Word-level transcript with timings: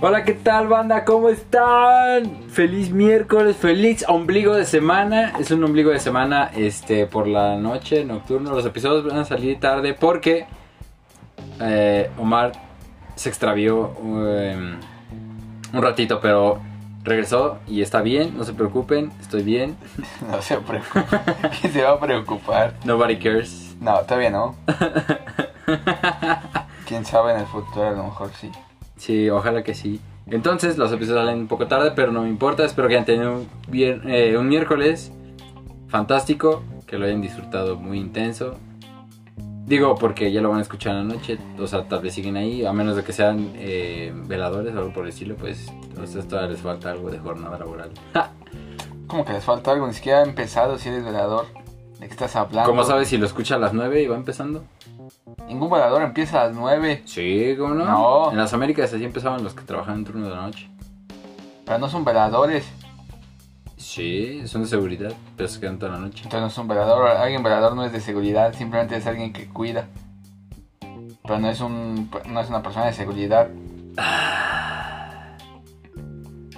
Hola, 0.00 0.22
¿qué 0.22 0.34
tal, 0.34 0.68
banda? 0.68 1.04
¿Cómo 1.04 1.28
están? 1.28 2.48
Feliz 2.50 2.92
miércoles, 2.92 3.56
feliz 3.56 4.04
ombligo 4.06 4.54
de 4.54 4.64
semana. 4.64 5.32
Es 5.40 5.50
un 5.50 5.64
ombligo 5.64 5.90
de 5.90 5.98
semana 5.98 6.52
este, 6.54 7.06
por 7.06 7.26
la 7.26 7.56
noche, 7.56 8.04
nocturno. 8.04 8.52
Los 8.54 8.64
episodios 8.64 9.04
van 9.04 9.18
a 9.18 9.24
salir 9.24 9.58
tarde 9.58 9.94
porque 9.94 10.46
eh, 11.60 12.12
Omar 12.16 12.52
se 13.16 13.28
extravió 13.28 13.88
um, 13.98 14.76
un 15.72 15.82
ratito, 15.82 16.20
pero 16.20 16.60
regresó 17.02 17.58
y 17.66 17.82
está 17.82 18.00
bien. 18.00 18.38
No 18.38 18.44
se 18.44 18.52
preocupen, 18.52 19.10
estoy 19.20 19.42
bien. 19.42 19.76
No 20.30 20.40
se 20.42 20.58
preocupe. 20.58 21.18
¿Quién 21.60 21.72
se 21.72 21.82
va 21.82 21.94
a 21.94 22.00
preocupar? 22.00 22.74
Nobody 22.84 23.18
cares. 23.18 23.74
No, 23.80 23.98
todavía 24.02 24.30
no. 24.30 24.54
Quién 26.86 27.04
sabe 27.04 27.32
en 27.32 27.40
el 27.40 27.46
futuro, 27.46 27.88
a 27.88 27.90
lo 27.90 28.04
mejor 28.04 28.30
sí. 28.40 28.48
Sí, 28.98 29.30
ojalá 29.30 29.62
que 29.62 29.74
sí. 29.74 30.00
Entonces, 30.26 30.76
los 30.76 30.92
episodios 30.92 31.24
salen 31.24 31.40
un 31.40 31.48
poco 31.48 31.66
tarde, 31.66 31.92
pero 31.96 32.12
no 32.12 32.22
me 32.22 32.28
importa. 32.28 32.64
Espero 32.64 32.88
que 32.88 32.94
hayan 32.94 33.06
tenido 33.06 33.32
un, 33.32 33.48
eh, 33.72 34.36
un 34.36 34.48
miércoles 34.48 35.10
fantástico, 35.88 36.62
que 36.86 36.98
lo 36.98 37.06
hayan 37.06 37.22
disfrutado 37.22 37.76
muy 37.76 37.98
intenso. 37.98 38.58
Digo, 39.68 39.96
porque 39.96 40.32
ya 40.32 40.40
lo 40.40 40.48
van 40.48 40.60
a 40.60 40.62
escuchar 40.62 40.96
en 40.96 41.08
la 41.08 41.14
noche, 41.14 41.38
o 41.58 41.66
sea, 41.66 41.86
tal 41.86 42.00
vez 42.00 42.14
siguen 42.14 42.38
ahí, 42.38 42.64
a 42.64 42.72
menos 42.72 42.96
de 42.96 43.04
que 43.04 43.12
sean 43.12 43.52
eh, 43.54 44.14
veladores 44.26 44.74
o 44.74 44.78
algo 44.78 44.92
por 44.94 45.04
el 45.04 45.10
estilo, 45.10 45.36
pues 45.36 45.68
a 45.98 46.02
ustedes 46.02 46.26
todavía 46.26 46.52
les 46.52 46.60
falta 46.62 46.90
algo 46.90 47.10
de 47.10 47.18
jornada 47.18 47.58
laboral. 47.58 47.90
Como 49.06 49.26
que 49.26 49.34
les 49.34 49.44
falta 49.44 49.72
algo, 49.72 49.86
ni 49.86 49.92
siquiera 49.92 50.20
ha 50.20 50.22
empezado 50.22 50.78
si 50.78 50.88
eres 50.88 51.04
velador. 51.04 51.46
¿De 52.00 52.06
qué 52.06 52.12
estás 52.12 52.34
hablando? 52.36 52.70
¿Cómo 52.70 52.84
sabes 52.84 53.08
si 53.08 53.18
lo 53.18 53.26
escucha 53.26 53.56
a 53.56 53.58
las 53.58 53.74
9 53.74 54.02
y 54.02 54.06
va 54.06 54.16
empezando? 54.16 54.64
Ningún 55.46 55.70
velador 55.70 56.02
empieza 56.02 56.42
a 56.42 56.46
las 56.48 56.56
9, 56.56 57.02
Sí, 57.06 57.54
¿cómo 57.58 57.74
no? 57.74 57.84
No. 57.84 58.30
En 58.32 58.36
las 58.38 58.52
Américas 58.52 58.92
así 58.92 59.04
empezaban 59.04 59.42
los 59.42 59.54
que 59.54 59.62
trabajaban 59.64 60.00
en 60.00 60.04
turno 60.04 60.24
de 60.28 60.34
la 60.34 60.42
noche. 60.42 60.68
pero 61.64 61.78
no 61.78 61.88
son 61.88 62.04
veladores. 62.04 62.66
Sí, 63.76 64.46
son 64.46 64.62
de 64.62 64.68
seguridad, 64.68 65.12
pero 65.36 65.48
se 65.48 65.60
quedan 65.60 65.78
toda 65.78 65.92
la 65.92 65.98
noche. 65.98 66.24
Entonces 66.24 66.40
no 66.40 66.46
es 66.48 66.58
un 66.58 66.68
velador. 66.68 67.08
Alguien 67.08 67.42
velador 67.42 67.74
no 67.74 67.84
es 67.84 67.92
de 67.92 68.00
seguridad, 68.00 68.52
simplemente 68.54 68.96
es 68.96 69.06
alguien 69.06 69.32
que 69.32 69.48
cuida. 69.48 69.86
Pero 71.22 71.38
no 71.40 71.48
es, 71.50 71.60
un, 71.60 72.10
no 72.28 72.40
es 72.40 72.48
una 72.48 72.62
persona 72.62 72.86
de 72.86 72.92
seguridad. 72.92 73.48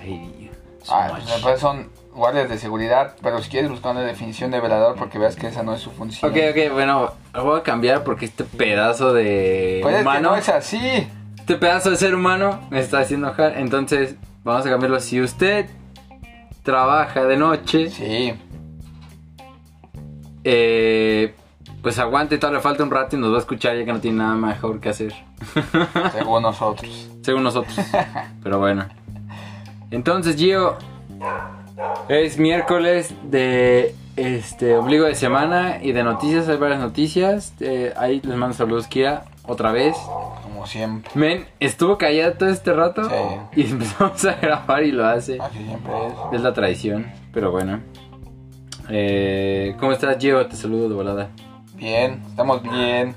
Ay, 0.00 0.50
so 0.82 0.92
Ah, 0.94 1.04
much. 1.08 1.12
pues, 1.16 1.26
después 1.26 1.60
son 1.60 1.90
guardias 2.14 2.48
de 2.48 2.58
seguridad. 2.58 3.14
Pero 3.22 3.40
si 3.42 3.50
quieres 3.50 3.70
buscar 3.70 3.92
una 3.92 4.02
definición 4.02 4.50
de 4.50 4.60
velador, 4.60 4.96
porque 4.96 5.18
veas 5.18 5.36
que 5.36 5.46
esa 5.48 5.62
no 5.62 5.74
es 5.74 5.80
su 5.80 5.90
función. 5.90 6.30
Ok, 6.30 6.36
ok, 6.50 6.72
bueno, 6.72 7.10
lo 7.34 7.44
voy 7.44 7.60
a 7.60 7.62
cambiar 7.62 8.04
porque 8.04 8.24
este 8.26 8.44
pedazo 8.44 9.12
de 9.12 9.80
Pues 9.82 9.94
es 9.94 10.00
que 10.02 10.08
humano, 10.08 10.30
no 10.30 10.36
es 10.36 10.48
así. 10.48 11.08
este 11.38 11.56
pedazo 11.56 11.90
de 11.90 11.96
ser 11.96 12.14
humano 12.14 12.60
me 12.70 12.80
está 12.80 12.98
haciendo 13.00 13.28
enojar. 13.28 13.58
Entonces, 13.58 14.16
vamos 14.44 14.66
a 14.66 14.70
cambiarlo. 14.70 15.00
Si 15.00 15.20
usted 15.20 15.66
trabaja 16.62 17.24
de 17.24 17.36
noche, 17.36 17.88
Sí. 17.90 18.34
eh, 20.44 21.34
pues 21.82 21.98
aguante, 21.98 22.36
todavía 22.38 22.58
le 22.58 22.62
falta 22.62 22.82
un 22.82 22.90
rato 22.90 23.16
y 23.16 23.18
nos 23.18 23.32
va 23.32 23.36
a 23.36 23.40
escuchar 23.40 23.76
ya 23.76 23.84
que 23.84 23.92
no 23.92 24.00
tiene 24.00 24.18
nada 24.18 24.34
mejor 24.34 24.80
que 24.80 24.90
hacer. 24.90 25.14
Según 26.12 26.42
nosotros. 26.42 27.10
Según 27.22 27.42
nosotros. 27.44 27.74
Pero 28.42 28.58
bueno. 28.58 28.86
Entonces, 29.90 30.36
Gio, 30.36 30.76
es 32.08 32.38
miércoles 32.38 33.14
de 33.22 33.94
este 34.16 34.76
ombligo 34.76 35.06
de 35.06 35.14
semana 35.14 35.78
y 35.82 35.92
de 35.92 36.02
noticias. 36.02 36.48
Hay 36.48 36.56
varias 36.56 36.80
noticias. 36.80 37.54
Eh, 37.60 37.92
ahí 37.96 38.20
les 38.24 38.36
mando 38.36 38.54
saludos, 38.54 38.86
Kira, 38.86 39.24
otra 39.46 39.72
vez. 39.72 39.96
Como 40.42 40.66
siempre. 40.66 41.10
Men, 41.14 41.46
estuvo 41.60 41.96
callada 41.98 42.36
todo 42.36 42.48
este 42.48 42.72
rato 42.72 43.04
Sí. 43.08 43.60
y 43.62 43.62
empezamos 43.70 44.24
a 44.24 44.34
grabar 44.34 44.82
y 44.84 44.92
lo 44.92 45.06
hace. 45.06 45.38
Así 45.40 45.64
siempre 45.64 45.92
es. 46.06 46.12
Es 46.32 46.40
la 46.42 46.52
tradición, 46.52 47.10
pero 47.32 47.50
bueno. 47.50 47.80
Eh, 48.88 49.76
¿Cómo 49.78 49.92
estás, 49.92 50.18
Gio? 50.18 50.46
Te 50.46 50.56
saludo 50.56 50.88
de 50.88 50.94
volada. 50.94 51.28
Bien, 51.74 52.22
estamos 52.28 52.62
bien. 52.62 53.14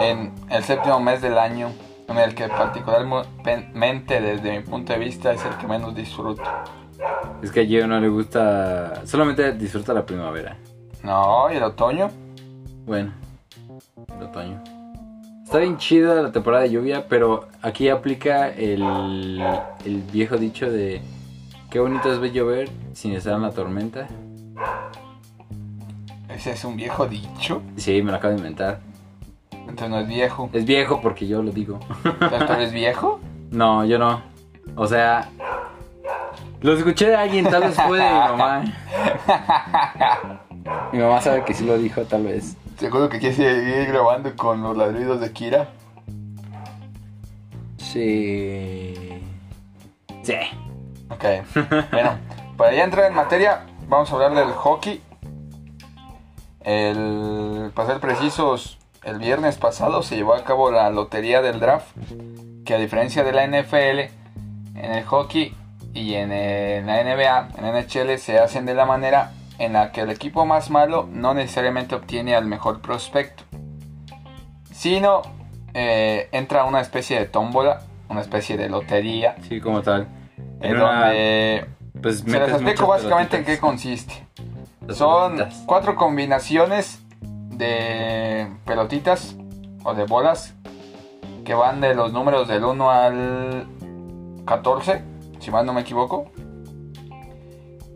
En 0.00 0.32
el 0.48 0.64
séptimo 0.64 0.98
mes 0.98 1.20
del 1.20 1.36
año, 1.38 1.70
en 2.08 2.16
el 2.16 2.34
que 2.34 2.48
particularmente 2.48 4.20
desde 4.20 4.58
mi 4.58 4.60
punto 4.64 4.94
de 4.94 4.98
vista 4.98 5.32
es 5.32 5.44
el 5.44 5.54
que 5.58 5.66
menos 5.66 5.94
disfruto. 5.94 6.42
Es 7.42 7.50
que 7.50 7.60
a 7.60 7.64
Gio 7.64 7.86
no 7.86 8.00
le 8.00 8.08
gusta. 8.08 9.06
Solamente 9.06 9.52
disfruta 9.52 9.92
la 9.92 10.04
primavera. 10.04 10.56
No, 11.02 11.52
y 11.52 11.56
el 11.56 11.62
otoño. 11.62 12.10
Bueno, 12.86 13.12
el 14.16 14.22
otoño. 14.24 14.62
Está 15.44 15.58
bien 15.58 15.76
chida 15.76 16.22
la 16.22 16.32
temporada 16.32 16.62
de 16.62 16.70
lluvia, 16.70 17.06
pero 17.08 17.48
aquí 17.60 17.88
aplica 17.88 18.48
el, 18.48 18.82
el 19.84 20.02
viejo 20.10 20.38
dicho 20.38 20.70
de 20.70 21.02
qué 21.70 21.78
bonito 21.78 22.12
es 22.12 22.18
ver 22.18 22.32
llover 22.32 22.70
sin 22.94 23.12
estar 23.12 23.34
en 23.34 23.42
la 23.42 23.50
tormenta. 23.50 24.08
Ese 26.28 26.52
es 26.52 26.64
un 26.64 26.76
viejo 26.76 27.06
dicho. 27.06 27.62
Sí, 27.76 28.02
me 28.02 28.10
lo 28.10 28.16
acabo 28.16 28.32
de 28.32 28.38
inventar. 28.38 28.80
Entonces 29.52 29.88
no 29.90 30.00
es 30.00 30.08
viejo. 30.08 30.50
Es 30.52 30.64
viejo 30.64 31.00
porque 31.00 31.26
yo 31.26 31.42
lo 31.42 31.52
digo. 31.52 31.78
Entonces 32.04 32.46
tú 32.46 32.52
eres 32.52 32.72
viejo. 32.72 33.20
No, 33.50 33.84
yo 33.84 34.00
no. 34.00 34.20
O 34.74 34.88
sea, 34.88 35.30
lo 36.64 36.72
escuché 36.72 37.08
de 37.08 37.16
alguien, 37.16 37.44
tal 37.44 37.64
vez 37.64 37.76
fue 37.76 37.98
de 37.98 38.04
mi 38.04 38.18
mamá. 38.18 38.64
Mi 40.92 40.98
mamá 40.98 41.20
sabe 41.20 41.44
que 41.44 41.52
sí 41.52 41.66
lo 41.66 41.76
dijo, 41.76 42.04
tal 42.04 42.22
vez. 42.24 42.56
Seguro 42.78 43.10
que 43.10 43.18
quieres 43.18 43.36
seguir 43.36 43.86
grabando 43.86 44.34
con 44.34 44.62
los 44.62 44.74
ladridos 44.74 45.20
de 45.20 45.30
Kira. 45.30 45.68
Sí. 47.76 48.94
Sí. 50.22 50.34
Ok. 51.10 51.24
Bueno, 51.92 52.18
para 52.56 52.72
ya 52.72 52.84
entrar 52.84 53.10
en 53.10 53.14
materia, 53.14 53.66
vamos 53.86 54.10
a 54.10 54.14
hablar 54.14 54.34
del 54.34 54.54
hockey. 54.54 55.02
El, 56.60 57.72
para 57.74 57.88
ser 57.88 58.00
precisos, 58.00 58.78
el 59.02 59.18
viernes 59.18 59.58
pasado 59.58 60.02
se 60.02 60.16
llevó 60.16 60.32
a 60.32 60.44
cabo 60.44 60.70
la 60.70 60.88
lotería 60.88 61.42
del 61.42 61.60
draft, 61.60 61.94
que 62.64 62.74
a 62.74 62.78
diferencia 62.78 63.22
de 63.22 63.32
la 63.32 63.46
NFL, 63.46 63.98
en 64.76 64.92
el 64.92 65.04
hockey 65.04 65.54
y 65.94 66.14
en, 66.14 66.30
la 66.86 67.02
NBA, 67.04 67.48
en 67.58 67.64
NHL 67.74 68.18
se 68.18 68.38
hacen 68.38 68.66
de 68.66 68.74
la 68.74 68.84
manera 68.84 69.32
en 69.58 69.72
la 69.74 69.92
que 69.92 70.00
el 70.02 70.10
equipo 70.10 70.44
más 70.44 70.68
malo 70.70 71.08
no 71.10 71.32
necesariamente 71.34 71.94
obtiene 71.94 72.34
al 72.34 72.44
mejor 72.46 72.80
prospecto, 72.80 73.44
sino 74.72 75.22
eh, 75.72 76.28
entra 76.32 76.64
una 76.64 76.80
especie 76.80 77.18
de 77.18 77.26
tómbola, 77.26 77.80
una 78.08 78.20
especie 78.20 78.56
de 78.56 78.68
lotería, 78.68 79.36
Sí, 79.48 79.60
como 79.60 79.82
tal. 79.82 80.06
en 80.60 80.76
una- 80.76 81.06
donde 81.06 81.66
Pues 82.02 82.20
se 82.20 82.38
les 82.38 82.48
explico 82.50 82.86
básicamente 82.86 83.36
en 83.38 83.44
qué 83.44 83.58
consiste. 83.58 84.26
Las 84.86 84.96
Son 84.98 85.36
pelotitas. 85.36 85.62
cuatro 85.66 85.96
combinaciones 85.96 87.00
de 87.50 88.48
pelotitas 88.66 89.36
o 89.84 89.94
de 89.94 90.04
bolas 90.04 90.54
que 91.44 91.54
van 91.54 91.80
de 91.80 91.94
los 91.94 92.12
números 92.12 92.48
del 92.48 92.64
1 92.64 92.90
al 92.90 93.66
14, 94.44 95.02
si 95.44 95.50
mal 95.50 95.64
no 95.66 95.72
me 95.72 95.82
equivoco. 95.82 96.30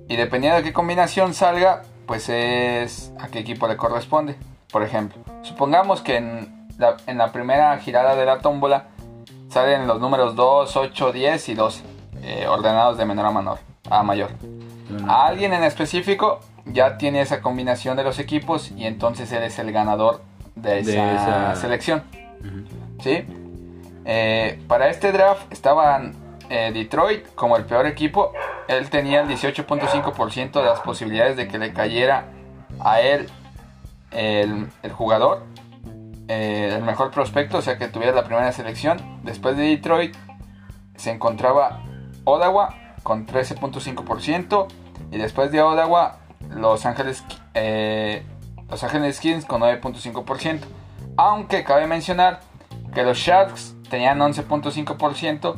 Y 0.08 0.16
dependiendo 0.16 0.56
de 0.58 0.62
qué 0.64 0.72
combinación 0.72 1.34
salga, 1.34 1.82
pues 2.06 2.28
es 2.28 3.12
a 3.20 3.28
qué 3.28 3.40
equipo 3.40 3.68
le 3.68 3.76
corresponde. 3.76 4.36
Por 4.72 4.82
ejemplo, 4.82 5.18
supongamos 5.42 6.00
que 6.02 6.16
en 6.16 6.68
la, 6.78 6.96
en 7.06 7.18
la 7.18 7.32
primera 7.32 7.76
girada 7.78 8.14
de 8.14 8.24
la 8.24 8.38
tómbola 8.40 8.86
salen 9.50 9.86
los 9.86 10.00
números 10.00 10.34
2, 10.36 10.76
8, 10.76 11.12
10 11.12 11.48
y 11.48 11.54
12, 11.54 11.82
eh, 12.22 12.46
ordenados 12.48 12.98
de 12.98 13.04
menor 13.04 13.26
a 13.26 13.30
menor, 13.32 13.58
a 13.90 14.02
mayor. 14.02 14.30
A 15.06 15.26
alguien 15.26 15.52
en 15.52 15.64
específico 15.64 16.40
ya 16.66 16.96
tiene 16.96 17.20
esa 17.20 17.40
combinación 17.42 17.96
de 17.96 18.04
los 18.04 18.18
equipos 18.18 18.70
y 18.72 18.84
entonces 18.86 19.30
él 19.32 19.42
es 19.42 19.58
el 19.58 19.72
ganador 19.72 20.22
de 20.54 20.80
esa, 20.80 20.90
De 20.90 21.14
esa- 21.14 21.54
selección. 21.56 22.02
¿sí? 23.02 23.24
Eh, 24.06 24.58
para 24.66 24.88
este 24.88 25.12
draft 25.12 25.52
estaban 25.52 26.14
eh, 26.50 26.70
Detroit 26.72 27.34
como 27.34 27.56
el 27.56 27.64
peor 27.64 27.86
equipo. 27.86 28.32
Él 28.68 28.88
tenía 28.90 29.20
el 29.20 29.28
18.5% 29.28 30.52
de 30.52 30.64
las 30.64 30.80
posibilidades 30.80 31.36
de 31.36 31.48
que 31.48 31.58
le 31.58 31.72
cayera 31.72 32.28
a 32.80 33.00
él 33.00 33.28
el, 34.10 34.68
jugador, 34.92 35.44
eh, 36.28 36.72
el 36.74 36.82
mejor 36.82 37.10
prospecto, 37.10 37.58
o 37.58 37.62
sea 37.62 37.78
que 37.78 37.88
tuviera 37.88 38.12
la 38.12 38.24
primera 38.24 38.52
selección. 38.52 39.20
Después 39.22 39.56
de 39.56 39.64
Detroit 39.64 40.14
se 40.96 41.10
encontraba 41.10 41.82
Ottawa 42.24 42.74
con 43.02 43.26
13.5% 43.26 44.66
y 45.10 45.18
después 45.18 45.50
de 45.52 45.62
Ottawa 45.62 46.18
Los 46.50 46.84
Ángeles, 46.86 47.24
eh, 47.54 48.22
Los 48.70 48.82
Ángeles 48.84 49.20
Kings 49.20 49.44
con 49.44 49.62
9.5%. 49.62 50.60
Aunque 51.16 51.64
cabe 51.64 51.86
mencionar 51.86 52.40
que 52.94 53.02
los 53.02 53.18
Sharks 53.18 53.74
tenían 53.90 54.18
11.5%, 54.18 55.56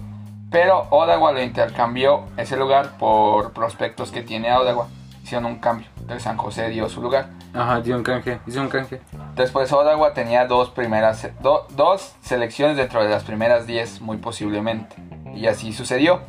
pero 0.50 0.87
Ottawa 0.91 1.32
lo 1.32 1.43
intercambió 1.43 2.25
ese 2.37 2.56
lugar 2.56 2.97
por 2.99 3.52
prospectos 3.52 4.11
que 4.11 4.23
tiene 4.23 4.52
Ottawa. 4.55 4.88
Hicieron 5.23 5.47
un 5.47 5.58
cambio. 5.58 5.87
Entonces 5.99 6.23
San 6.25 6.37
José 6.37 6.69
dio 6.70 6.88
su 6.88 7.00
lugar. 7.00 7.29
Ajá, 7.55 7.81
dio 7.81 7.97
un 7.97 8.02
canje. 8.02 8.41
Hizo 8.47 8.61
un 8.61 8.69
canje. 8.69 9.00
Después 9.37 9.73
Ottawa 9.73 10.12
tenía 10.12 10.47
dos 10.47 10.70
primeras 10.70 11.29
do- 11.41 11.67
dos 11.70 12.14
selecciones 12.20 12.76
dentro 12.76 13.02
de 13.02 13.11
las 13.11 13.23
primeras 13.25 13.67
10 13.67 14.00
muy 14.00 14.17
posiblemente. 14.17 14.97
Y 15.35 15.47
así 15.47 15.73
sucedió. 15.73 16.20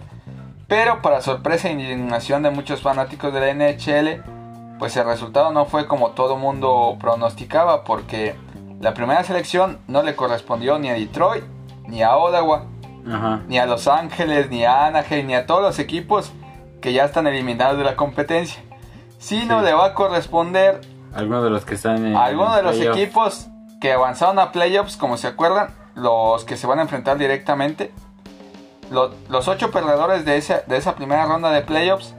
Pero 0.68 1.02
para 1.02 1.22
sorpresa 1.22 1.68
e 1.70 1.72
indignación 1.74 2.44
de 2.44 2.52
muchos 2.52 2.82
fanáticos 2.82 3.34
de 3.34 3.40
la 3.40 3.50
NHL, 3.54 4.24
pues 4.80 4.96
el 4.98 5.06
resultado 5.06 5.52
no 5.52 5.66
fue 5.66 5.88
como 5.88 6.12
todo 6.12 6.38
mundo 6.38 6.98
pronosticaba, 7.00 7.84
porque 7.84 8.36
la 8.80 8.94
primera 8.94 9.24
selección 9.24 9.80
no 9.88 10.02
le 10.04 10.16
correspondió 10.16 10.80
ni 10.80 10.90
a 10.90 10.94
Detroit, 10.94 11.44
ni 11.88 12.04
a 12.04 12.16
Ottawa, 12.16 12.64
Ajá. 13.10 13.42
ni 13.48 13.58
a 13.60 13.66
Los 13.66 13.88
Ángeles, 13.88 14.50
ni 14.50 14.66
a 14.66 14.88
Anaheim, 14.88 15.28
ni 15.28 15.36
a 15.36 15.46
todos 15.46 15.62
los 15.62 15.80
equipos 15.80 16.32
que 16.82 16.94
ya 16.94 17.06
están 17.06 17.28
eliminados 17.28 17.78
de 17.78 17.84
la 17.84 17.96
competencia. 17.96 18.62
Sino 19.20 19.60
Sí. 19.60 19.66
le 19.66 19.74
va 19.74 19.86
a 19.88 19.94
corresponder 19.94 20.82
Algunos 21.14 21.44
de 21.44 21.50
los 21.50 21.66
que 21.66 21.76
están 21.76 21.98
en. 22.06 22.14
de 22.14 22.64
los 22.64 22.80
equipos 22.80 23.48
que 23.80 23.94
avanzaron 23.94 24.40
a 24.40 24.52
playoffs, 24.52 24.98
como 24.98 25.18
se 25.18 25.28
acuerdan, 25.28 25.70
los 25.96 26.44
que 26.46 26.58
se 26.58 26.68
van 26.68 26.80
a 26.80 26.84
enfrentar 26.84 27.18
directamente. 27.18 27.92
Lo- 28.92 29.12
los 29.30 29.48
ocho 29.48 29.72
perdedores 29.72 30.26
de 30.26 30.38
esa, 30.38 30.62
de 30.68 30.78
esa 30.78 30.96
primera 30.96 31.26
ronda 31.26 31.52
de 31.52 31.62
playoffs 31.62 32.14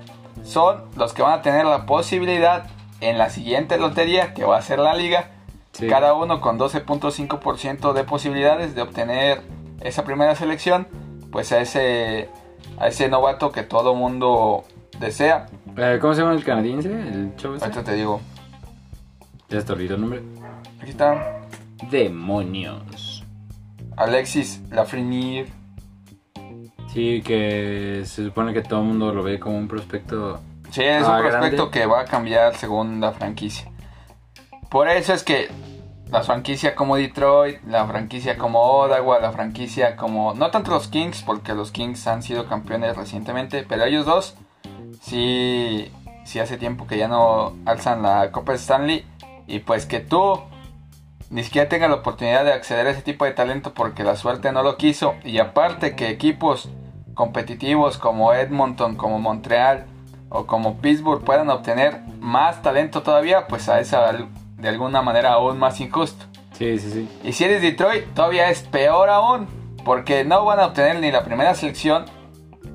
son 0.44 0.84
los 0.96 1.12
que 1.12 1.22
van 1.22 1.32
a 1.34 1.42
tener 1.42 1.64
la 1.66 1.86
posibilidad 1.86 2.64
en 3.00 3.18
la 3.18 3.30
siguiente 3.30 3.78
lotería, 3.78 4.32
que 4.34 4.44
va 4.44 4.56
a 4.58 4.62
ser 4.62 4.78
la 4.78 4.94
liga, 4.94 5.26
Sí. 5.72 5.86
cada 5.88 6.14
uno 6.14 6.40
con 6.40 6.58
12.5% 6.58 7.92
de 7.92 8.04
posibilidades 8.04 8.74
de 8.74 8.82
obtener 8.82 9.42
esa 9.82 10.04
primera 10.04 10.34
selección, 10.34 10.86
pues 11.30 11.52
a 11.52 11.60
ese, 11.60 12.28
a 12.78 12.88
ese 12.88 13.08
novato 13.08 13.52
que 13.52 13.62
todo 13.62 13.94
mundo 13.94 14.64
desea. 15.00 15.46
Eh, 15.76 15.98
¿Cómo 16.00 16.14
se 16.14 16.20
llama 16.22 16.34
el 16.34 16.44
canadiense? 16.44 16.90
El 16.90 17.34
chavo? 17.36 17.54
Ahorita 17.60 17.82
te 17.84 17.94
digo, 17.94 18.20
Ya 19.48 19.62
te 19.64 19.72
olvidó 19.72 19.94
el 19.96 20.00
nombre. 20.00 20.22
aquí 20.80 20.90
está 20.90 21.40
Demonios. 21.90 23.24
Alexis 23.96 24.60
Lafreniere. 24.70 25.50
Sí, 26.92 27.22
que 27.22 28.02
se 28.04 28.24
supone 28.24 28.52
que 28.52 28.60
todo 28.62 28.80
el 28.80 28.86
mundo 28.86 29.12
lo 29.14 29.22
ve 29.22 29.38
como 29.40 29.56
un 29.56 29.66
prospecto. 29.68 30.40
Sí, 30.70 30.82
es 30.82 31.04
Ah, 31.06 31.16
un 31.16 31.22
prospecto 31.22 31.56
grande. 31.56 31.70
que 31.70 31.86
va 31.86 32.00
a 32.02 32.04
cambiar 32.04 32.54
según 32.56 33.00
la 33.00 33.12
franquicia. 33.12 33.70
Por 34.70 34.88
eso 34.88 35.12
es 35.14 35.22
que 35.22 35.48
la 36.12 36.22
franquicia 36.22 36.74
como 36.74 36.96
Detroit, 36.96 37.62
la 37.66 37.86
franquicia 37.86 38.36
como 38.36 38.60
Ottawa, 38.60 39.18
la 39.18 39.32
franquicia 39.32 39.96
como... 39.96 40.34
No 40.34 40.50
tanto 40.50 40.70
los 40.70 40.88
Kings, 40.88 41.22
porque 41.22 41.54
los 41.54 41.70
Kings 41.72 42.06
han 42.06 42.22
sido 42.22 42.46
campeones 42.46 42.98
recientemente, 42.98 43.64
pero 43.66 43.84
ellos 43.84 44.04
dos 44.04 44.34
sí, 45.00 45.90
sí 46.24 46.38
hace 46.38 46.58
tiempo 46.58 46.86
que 46.86 46.98
ya 46.98 47.08
no 47.08 47.54
alzan 47.64 48.02
la 48.02 48.30
Copa 48.30 48.52
Stanley. 48.52 49.06
Y 49.46 49.60
pues 49.60 49.86
que 49.86 50.00
tú 50.00 50.38
ni 51.30 51.44
siquiera 51.44 51.70
tengas 51.70 51.88
la 51.88 51.96
oportunidad 51.96 52.44
de 52.44 52.52
acceder 52.52 52.86
a 52.86 52.90
ese 52.90 53.00
tipo 53.00 53.24
de 53.24 53.30
talento 53.30 53.72
porque 53.72 54.04
la 54.04 54.14
suerte 54.14 54.52
no 54.52 54.62
lo 54.62 54.76
quiso. 54.76 55.14
Y 55.24 55.38
aparte 55.38 55.96
que 55.96 56.10
equipos 56.10 56.68
competitivos 57.14 57.96
como 57.96 58.34
Edmonton, 58.34 58.96
como 58.96 59.18
Montreal 59.18 59.86
o 60.28 60.44
como 60.44 60.76
Pittsburgh 60.76 61.24
puedan 61.24 61.48
obtener 61.48 62.02
más 62.20 62.60
talento 62.60 63.02
todavía, 63.02 63.46
pues 63.46 63.70
a 63.70 63.80
esa 63.80 64.00
de 64.62 64.68
alguna 64.68 65.02
manera 65.02 65.32
aún 65.32 65.58
más 65.58 65.80
injusto. 65.80 66.24
Sí, 66.52 66.78
sí, 66.78 66.90
sí. 66.90 67.08
Y 67.24 67.32
si 67.32 67.44
eres 67.44 67.60
Detroit, 67.60 68.14
todavía 68.14 68.48
es 68.48 68.62
peor 68.62 69.10
aún, 69.10 69.48
porque 69.84 70.24
no 70.24 70.44
van 70.44 70.60
a 70.60 70.66
obtener 70.66 71.00
ni 71.00 71.10
la 71.10 71.24
primera 71.24 71.54
selección, 71.56 72.04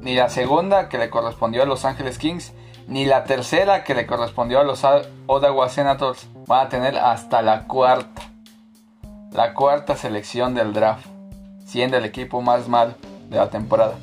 ni 0.02 0.14
la 0.14 0.30
segunda 0.30 0.90
que 0.90 0.98
le 0.98 1.10
correspondió 1.10 1.64
a 1.64 1.66
Los 1.66 1.86
Angeles 1.86 2.18
Kings, 2.18 2.52
ni 2.88 3.06
la 3.06 3.24
tercera 3.24 3.86
que 3.86 3.96
le 3.96 4.06
correspondió 4.06 4.60
a 4.60 4.64
los 4.64 4.86
Ottawa 5.28 5.70
Senators. 5.70 6.28
Van 6.46 6.68
a 6.68 6.70
tener 6.70 6.98
hasta 6.98 7.42
la 7.42 7.64
cuarta. 7.64 8.22
La 9.32 9.54
cuarta 9.54 9.96
selección 9.96 10.54
del 10.56 10.74
draft, 10.74 11.06
siendo 11.66 11.98
el 11.98 12.06
equipo 12.06 12.42
más 12.42 12.68
malo 12.68 12.96
de 13.30 13.38
la 13.38 13.50
temporada, 13.50 13.96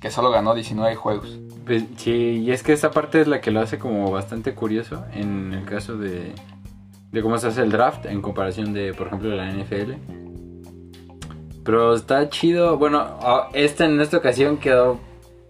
que 0.00 0.10
solo 0.10 0.30
ganó 0.30 0.54
19 0.54 0.96
juegos. 0.96 1.38
Pues, 1.66 1.84
sí, 1.96 2.42
y 2.44 2.50
es 2.50 2.62
que 2.62 2.72
esta 2.72 2.90
parte 2.90 3.20
es 3.20 3.26
la 3.26 3.40
que 3.40 3.50
lo 3.50 3.60
hace 3.60 3.78
como 3.78 4.10
bastante 4.10 4.54
curioso 4.54 5.04
en 5.14 5.52
el 5.54 5.64
caso 5.64 5.96
de, 5.96 6.34
de 7.10 7.22
cómo 7.22 7.38
se 7.38 7.48
hace 7.48 7.62
el 7.62 7.70
draft 7.70 8.06
en 8.06 8.20
comparación 8.22 8.72
de, 8.72 8.94
por 8.94 9.08
ejemplo, 9.08 9.30
la 9.30 9.50
NFL. 9.50 9.94
Pero 11.64 11.94
está 11.94 12.28
chido. 12.28 12.78
Bueno, 12.78 13.18
este 13.52 13.84
en 13.84 14.00
esta 14.00 14.16
ocasión 14.16 14.58
quedó 14.58 14.98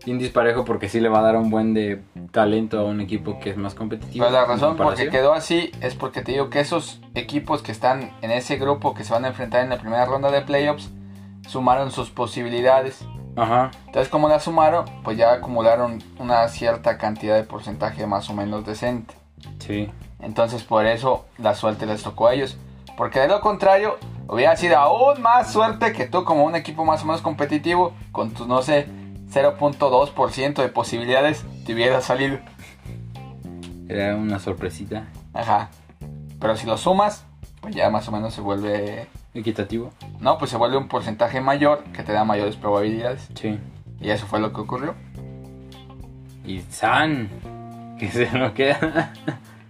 bien 0.04 0.18
disparejo 0.18 0.64
porque 0.64 0.88
sí 0.88 1.00
le 1.00 1.08
va 1.08 1.20
a 1.20 1.22
dar 1.22 1.36
un 1.36 1.50
buen 1.50 1.74
de 1.74 2.02
talento 2.30 2.80
a 2.80 2.84
un 2.84 3.00
equipo 3.00 3.38
que 3.38 3.50
es 3.50 3.56
más 3.56 3.74
competitivo. 3.74 4.24
Pero 4.24 4.38
la 4.38 4.46
razón 4.46 4.76
por 4.76 4.86
que 4.94 5.06
comparación. 5.06 5.10
quedó 5.10 5.32
así 5.34 5.70
es 5.80 5.94
porque 5.94 6.22
te 6.22 6.32
digo 6.32 6.50
que 6.50 6.60
esos 6.60 7.00
equipos 7.14 7.62
que 7.62 7.72
están 7.72 8.12
en 8.22 8.30
ese 8.30 8.56
grupo 8.56 8.94
que 8.94 9.04
se 9.04 9.12
van 9.12 9.24
a 9.24 9.28
enfrentar 9.28 9.62
en 9.62 9.70
la 9.70 9.78
primera 9.78 10.04
ronda 10.06 10.30
de 10.30 10.40
playoffs 10.42 10.90
sumaron 11.46 11.90
sus 11.90 12.10
posibilidades. 12.10 13.04
Ajá. 13.36 13.70
Entonces, 13.86 14.08
como 14.08 14.28
las 14.28 14.44
sumaron, 14.44 14.84
pues 15.04 15.16
ya 15.16 15.32
acumularon 15.32 16.02
una 16.18 16.48
cierta 16.48 16.98
cantidad 16.98 17.36
de 17.36 17.44
porcentaje 17.44 18.06
más 18.06 18.28
o 18.30 18.34
menos 18.34 18.66
decente. 18.66 19.14
Sí. 19.58 19.90
Entonces, 20.22 20.62
por 20.62 20.86
eso 20.86 21.26
la 21.38 21.54
suerte 21.54 21.86
les 21.86 22.02
tocó 22.02 22.28
a 22.28 22.34
ellos. 22.34 22.56
Porque 22.96 23.20
de 23.20 23.28
lo 23.28 23.40
contrario, 23.40 23.98
hubiera 24.28 24.56
sido 24.56 24.76
aún 24.76 25.22
más 25.22 25.52
suerte 25.52 25.92
que 25.92 26.06
tú, 26.06 26.24
como 26.24 26.44
un 26.44 26.54
equipo 26.54 26.84
más 26.84 27.02
o 27.02 27.06
menos 27.06 27.22
competitivo, 27.22 27.94
con 28.12 28.32
tus, 28.32 28.46
no 28.46 28.62
sé, 28.62 28.86
0.2% 29.32 30.54
de 30.54 30.68
posibilidades, 30.68 31.44
te 31.64 31.74
hubieras 31.74 32.04
salido. 32.04 32.38
Era 33.88 34.16
una 34.16 34.38
sorpresita. 34.38 35.08
Ajá. 35.32 35.70
Pero 36.38 36.56
si 36.56 36.66
lo 36.66 36.76
sumas, 36.76 37.24
pues 37.60 37.74
ya 37.74 37.90
más 37.90 38.08
o 38.08 38.12
menos 38.12 38.34
se 38.34 38.40
vuelve. 38.40 39.08
Equitativo. 39.34 39.90
No, 40.18 40.38
pues 40.38 40.50
se 40.50 40.56
vuelve 40.56 40.76
un 40.76 40.88
porcentaje 40.88 41.40
mayor 41.40 41.84
que 41.92 42.02
te 42.02 42.12
da 42.12 42.24
mayores 42.24 42.56
probabilidades. 42.56 43.28
Sí. 43.34 43.58
Y 44.00 44.10
eso 44.10 44.26
fue 44.26 44.40
lo 44.40 44.52
que 44.52 44.60
ocurrió. 44.60 44.94
Y 46.44 46.60
San. 46.70 47.28
Que 47.98 48.08
se 48.10 48.30
lo 48.36 48.54
queda. 48.54 49.12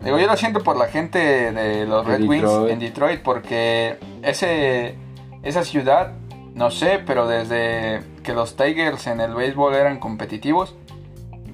Digo, 0.03 0.19
yo 0.19 0.27
lo 0.27 0.37
siento 0.37 0.61
por 0.61 0.77
la 0.77 0.87
gente 0.87 1.19
de 1.53 1.87
los 1.87 2.07
Red 2.07 2.27
Wings 2.27 2.71
en 2.71 2.79
Detroit 2.79 3.21
porque 3.21 3.99
ese 4.23 4.97
esa 5.43 5.65
ciudad, 5.65 6.13
no 6.55 6.71
sé, 6.71 7.01
pero 7.05 7.27
desde 7.27 8.03
que 8.23 8.35
los 8.35 8.57
Tigers 8.57 9.07
en 9.07 9.21
el 9.21 9.35
béisbol 9.35 9.75
eran 9.75 9.99
competitivos, 9.99 10.75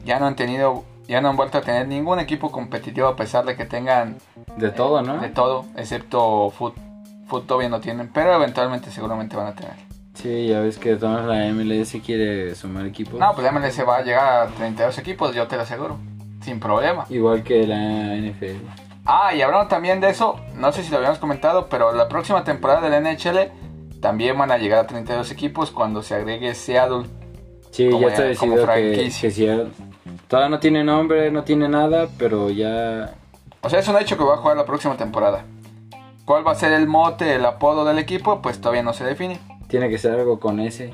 ya 0.04 0.18
no 0.18 0.26
han 0.26 0.36
tenido, 0.36 0.84
ya 1.06 1.20
no 1.20 1.28
han 1.28 1.36
vuelto 1.36 1.58
a 1.58 1.60
tener 1.60 1.86
ningún 1.86 2.18
equipo 2.18 2.50
competitivo 2.50 3.06
a 3.06 3.16
pesar 3.16 3.44
de 3.44 3.56
que 3.56 3.64
tengan 3.64 4.16
De 4.56 4.70
todo, 4.70 5.02
¿no? 5.02 5.18
de 5.18 5.28
todo, 5.28 5.66
excepto 5.76 6.50
foot, 6.50 6.74
foot 7.26 7.46
todavía 7.46 7.68
no 7.68 7.80
tienen, 7.80 8.10
pero 8.12 8.34
eventualmente 8.34 8.90
seguramente 8.90 9.36
van 9.36 9.48
a 9.48 9.54
tener. 9.54 9.74
Sí, 10.14 10.48
ya 10.48 10.60
ves 10.60 10.78
que 10.78 10.96
toda 10.96 11.22
la 11.22 11.52
MLS 11.52 11.94
quiere 12.04 12.54
sumar 12.54 12.86
equipos. 12.86 13.20
No, 13.20 13.32
pues 13.34 13.44
la 13.44 13.52
MLS 13.52 13.86
va 13.86 13.98
a 13.98 14.02
llegar 14.02 14.46
a 14.46 14.50
32 14.50 14.98
equipos, 14.98 15.34
yo 15.34 15.46
te 15.46 15.56
lo 15.56 15.62
aseguro, 15.62 15.98
sin 16.46 16.60
problema. 16.60 17.04
Igual 17.10 17.42
que 17.42 17.66
la 17.66 18.16
NFL. 18.16 18.56
Ah, 19.04 19.34
y 19.34 19.42
hablando 19.42 19.68
también 19.68 20.00
de 20.00 20.08
eso, 20.10 20.36
no 20.56 20.72
sé 20.72 20.82
si 20.82 20.90
lo 20.90 20.96
habíamos 20.96 21.18
comentado, 21.18 21.68
pero 21.68 21.92
la 21.92 22.08
próxima 22.08 22.42
temporada 22.44 22.80
de 22.80 22.90
la 22.90 23.00
NHL 23.00 23.50
también 24.00 24.36
van 24.38 24.50
a 24.50 24.58
llegar 24.58 24.78
a 24.80 24.86
32 24.86 25.30
equipos 25.30 25.70
cuando 25.70 26.02
se 26.02 26.14
agregue 26.14 26.54
Seattle. 26.54 27.06
Sí, 27.70 27.90
Como 27.90 28.02
ya 28.02 28.08
está 28.14 28.22
decidido 28.24 28.56
que, 28.56 28.62
franquicia. 28.64 29.28
que 29.28 29.34
Seattle- 29.34 29.70
Todavía 30.28 30.48
no 30.48 30.58
tiene 30.60 30.82
nombre, 30.82 31.30
no 31.30 31.44
tiene 31.44 31.68
nada, 31.68 32.08
pero 32.18 32.50
ya... 32.50 33.14
O 33.60 33.68
sea, 33.70 33.78
es 33.80 33.88
un 33.88 33.96
hecho 33.98 34.16
que 34.16 34.24
va 34.24 34.34
a 34.34 34.38
jugar 34.38 34.56
la 34.56 34.64
próxima 34.64 34.96
temporada. 34.96 35.44
¿Cuál 36.24 36.44
va 36.46 36.52
a 36.52 36.54
ser 36.56 36.72
el 36.72 36.86
mote, 36.88 37.34
el 37.34 37.44
apodo 37.44 37.84
del 37.84 37.98
equipo? 37.98 38.40
Pues 38.42 38.60
todavía 38.60 38.82
no 38.82 38.92
se 38.92 39.04
define. 39.04 39.38
Tiene 39.68 39.88
que 39.88 39.98
ser 39.98 40.12
algo 40.18 40.40
con 40.40 40.58
ese. 40.58 40.92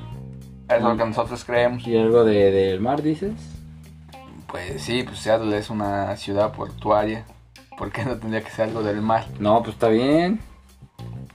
Es 0.69 0.81
lo 0.81 0.95
que 0.97 1.05
nosotros 1.05 1.43
creemos. 1.45 1.87
¿Y 1.87 1.97
algo 1.97 2.23
de, 2.23 2.51
del 2.51 2.79
mar, 2.81 3.01
dices? 3.01 3.33
Pues 4.53 4.83
sí, 4.83 5.01
pues 5.01 5.17
Seattle 5.17 5.57
es 5.57 5.71
una 5.71 6.15
ciudad 6.15 6.51
portuaria. 6.51 7.25
¿Por 7.75 7.91
qué 7.91 8.05
no 8.05 8.17
tendría 8.17 8.43
que 8.43 8.51
ser 8.51 8.65
algo 8.65 8.83
del 8.83 9.01
mar? 9.01 9.25
No, 9.39 9.63
pues 9.63 9.73
está 9.73 9.87
bien. 9.87 10.41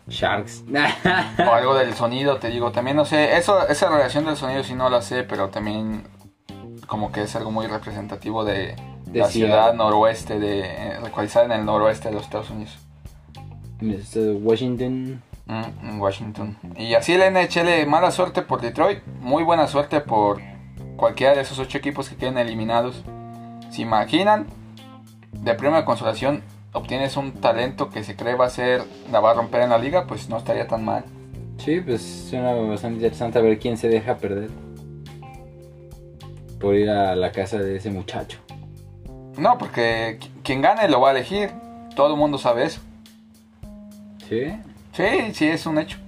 Sharks. 0.06 0.62
O 1.38 1.52
algo 1.52 1.75
del 1.75 1.94
sonido, 1.94 2.37
te 2.38 2.48
digo. 2.48 2.70
También 2.70 2.96
no 2.96 3.04
sé, 3.04 3.37
eso, 3.37 3.66
esa 3.66 3.88
relación 3.88 4.25
del 4.25 4.37
sonido 4.37 4.62
sí 4.62 4.75
no 4.75 4.88
la 4.88 5.02
sé, 5.02 5.25
pero 5.25 5.48
también 5.48 6.06
como 6.87 7.10
que 7.10 7.22
es 7.22 7.34
algo 7.34 7.50
muy 7.50 7.66
representativo 7.66 8.44
de, 8.44 8.76
De 9.06 9.18
la 9.18 9.26
Seattle. 9.26 9.30
ciudad 9.32 9.75
noroeste, 9.75 10.38
de, 10.38 11.00
localizada 11.02 11.46
en 11.46 11.50
el 11.50 11.64
noroeste 11.64 12.10
de 12.10 12.14
los 12.14 12.22
Estados 12.22 12.50
Unidos. 12.50 12.78
Washington. 14.44 15.20
Mm, 15.46 16.00
Washington. 16.00 16.56
Y 16.76 16.94
así 16.94 17.14
el 17.14 17.32
NHL, 17.32 17.84
mala 17.88 18.12
suerte 18.12 18.42
por 18.42 18.60
Detroit, 18.60 19.04
muy 19.20 19.42
buena 19.42 19.66
suerte 19.66 20.00
por 20.00 20.40
cualquiera 20.99 21.35
de 21.35 21.40
esos 21.40 21.59
ocho 21.59 21.78
equipos 21.78 22.11
que 22.11 22.17
queden 22.17 22.37
eliminados. 22.37 23.02
¿Se 23.71 23.81
imaginan? 23.81 24.47
De 25.33 25.55
de 25.78 25.85
consolación 25.87 26.43
obtienes 26.73 27.17
un 27.17 27.33
talento 27.33 27.88
que 27.88 28.05
se 28.05 28.14
cree 28.17 28.35
va 28.35 28.47
a 28.47 28.50
ser, 28.50 28.83
la 29.11 29.21
va 29.21 29.31
a 29.31 29.35
romper 29.35 29.62
en 29.62 29.71
la 29.71 29.78
liga, 29.78 30.07
pues 30.07 30.28
no 30.28 30.37
estaría 30.37 30.67
tan 30.67 30.85
mal. 30.85 31.05
Sí, 31.57 31.81
pues 31.81 32.02
suena 32.02 32.52
bastante 32.52 32.97
interesante 32.97 33.38
a 33.38 33.43
ver 33.43 33.59
quién 33.59 33.76
se 33.78 33.88
deja 33.88 34.17
perder. 34.17 34.50
Por 36.61 36.75
ir 36.75 36.90
a 36.90 37.14
la 37.17 37.31
casa 37.33 37.59
de 37.59 37.76
ese 37.76 37.90
muchacho. 37.90 38.38
No, 39.37 39.57
porque 39.59 40.19
qui- 40.21 40.31
quien 40.43 40.61
gane 40.61 40.88
lo 40.88 41.00
va 41.00 41.09
a 41.09 41.12
elegir. 41.12 41.50
Todo 41.95 42.12
el 42.14 42.19
mundo 42.19 42.38
sabe 42.38 42.64
eso. 42.64 42.81
¿Sí? 44.28 44.52
Sí, 44.93 45.33
sí, 45.35 45.47
es 45.47 45.67
un 45.67 45.78
hecho. 45.78 45.99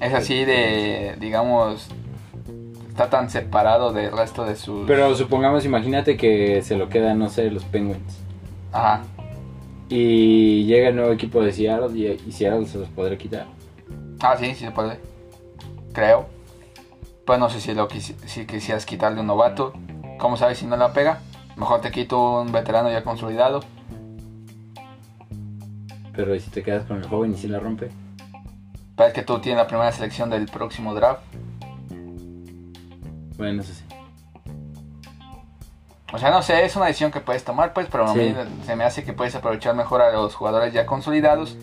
Es 0.00 0.12
así 0.12 0.44
de, 0.44 1.16
digamos, 1.20 1.88
está 2.96 3.10
tan 3.10 3.28
separado 3.28 3.92
del 3.92 4.10
resto 4.10 4.46
de 4.46 4.56
sus... 4.56 4.86
Pero 4.86 5.14
supongamos, 5.14 5.66
imagínate 5.66 6.16
que 6.16 6.62
se 6.62 6.78
lo 6.78 6.88
quedan, 6.88 7.18
no 7.18 7.28
sé, 7.28 7.50
los 7.50 7.62
Penguins. 7.64 8.22
Ajá. 8.72 9.02
Y 9.90 10.64
llega 10.64 10.88
el 10.88 10.96
nuevo 10.96 11.12
equipo 11.12 11.42
de 11.42 11.52
Seattle 11.52 11.94
y, 11.94 12.06
y 12.26 12.32
Seattle 12.32 12.64
se 12.64 12.78
los 12.78 12.88
podrá 12.88 13.18
quitar. 13.18 13.44
Ah, 14.20 14.34
sí, 14.38 14.46
sí 14.54 14.64
se 14.64 14.70
puede. 14.70 14.98
Creo. 15.92 16.26
Pues 17.26 17.38
no 17.38 17.50
sé 17.50 17.60
si, 17.60 17.74
lo 17.74 17.86
quisi- 17.86 18.16
si 18.24 18.46
quisieras 18.46 18.86
quitarle 18.86 19.20
un 19.20 19.26
novato. 19.26 19.74
¿Cómo 20.18 20.38
sabes 20.38 20.56
si 20.56 20.64
no 20.66 20.78
la 20.78 20.94
pega? 20.94 21.18
Mejor 21.56 21.82
te 21.82 21.90
quito 21.90 22.40
un 22.40 22.50
veterano 22.50 22.90
ya 22.90 23.04
consolidado. 23.04 23.60
Pero 26.14 26.34
¿y 26.34 26.40
si 26.40 26.48
te 26.50 26.62
quedas 26.62 26.86
con 26.86 26.96
el 26.96 27.06
joven 27.06 27.34
y 27.34 27.36
si 27.36 27.46
la 27.46 27.58
rompe? 27.60 27.90
Es 29.06 29.12
que 29.12 29.20
tú 29.22 29.38
tienes 29.38 29.58
la 29.58 29.66
primera 29.66 29.92
selección 29.92 30.30
del 30.30 30.46
próximo 30.46 30.94
draft. 30.94 31.20
Bueno, 33.36 33.62
eso 33.62 33.72
sí. 33.74 33.84
O 36.12 36.18
sea, 36.18 36.30
no 36.30 36.40
sé, 36.42 36.64
es 36.64 36.76
una 36.76 36.86
decisión 36.86 37.10
que 37.10 37.20
puedes 37.20 37.44
tomar, 37.44 37.72
pues, 37.72 37.88
pero 37.90 38.06
a 38.08 38.14
mí 38.14 38.34
se 38.64 38.76
me 38.76 38.84
hace 38.84 39.02
que 39.04 39.12
puedes 39.12 39.34
aprovechar 39.34 39.74
mejor 39.74 40.02
a 40.02 40.12
los 40.12 40.34
jugadores 40.34 40.72
ya 40.72 40.86
consolidados, 40.86 41.56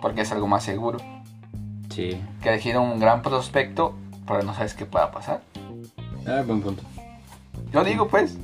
porque 0.00 0.22
es 0.22 0.32
algo 0.32 0.46
más 0.46 0.64
seguro 0.64 0.98
Sí. 1.90 2.20
que 2.42 2.48
elegir 2.48 2.78
un 2.78 2.98
gran 2.98 3.20
prospecto, 3.22 3.94
pero 4.26 4.42
no 4.42 4.54
sabes 4.54 4.74
qué 4.74 4.86
pueda 4.86 5.10
pasar. 5.10 5.42
Ah, 6.26 6.42
buen 6.46 6.62
punto. 6.62 6.82
Yo 7.72 7.84
digo, 7.84 8.08
pues, 8.08 8.36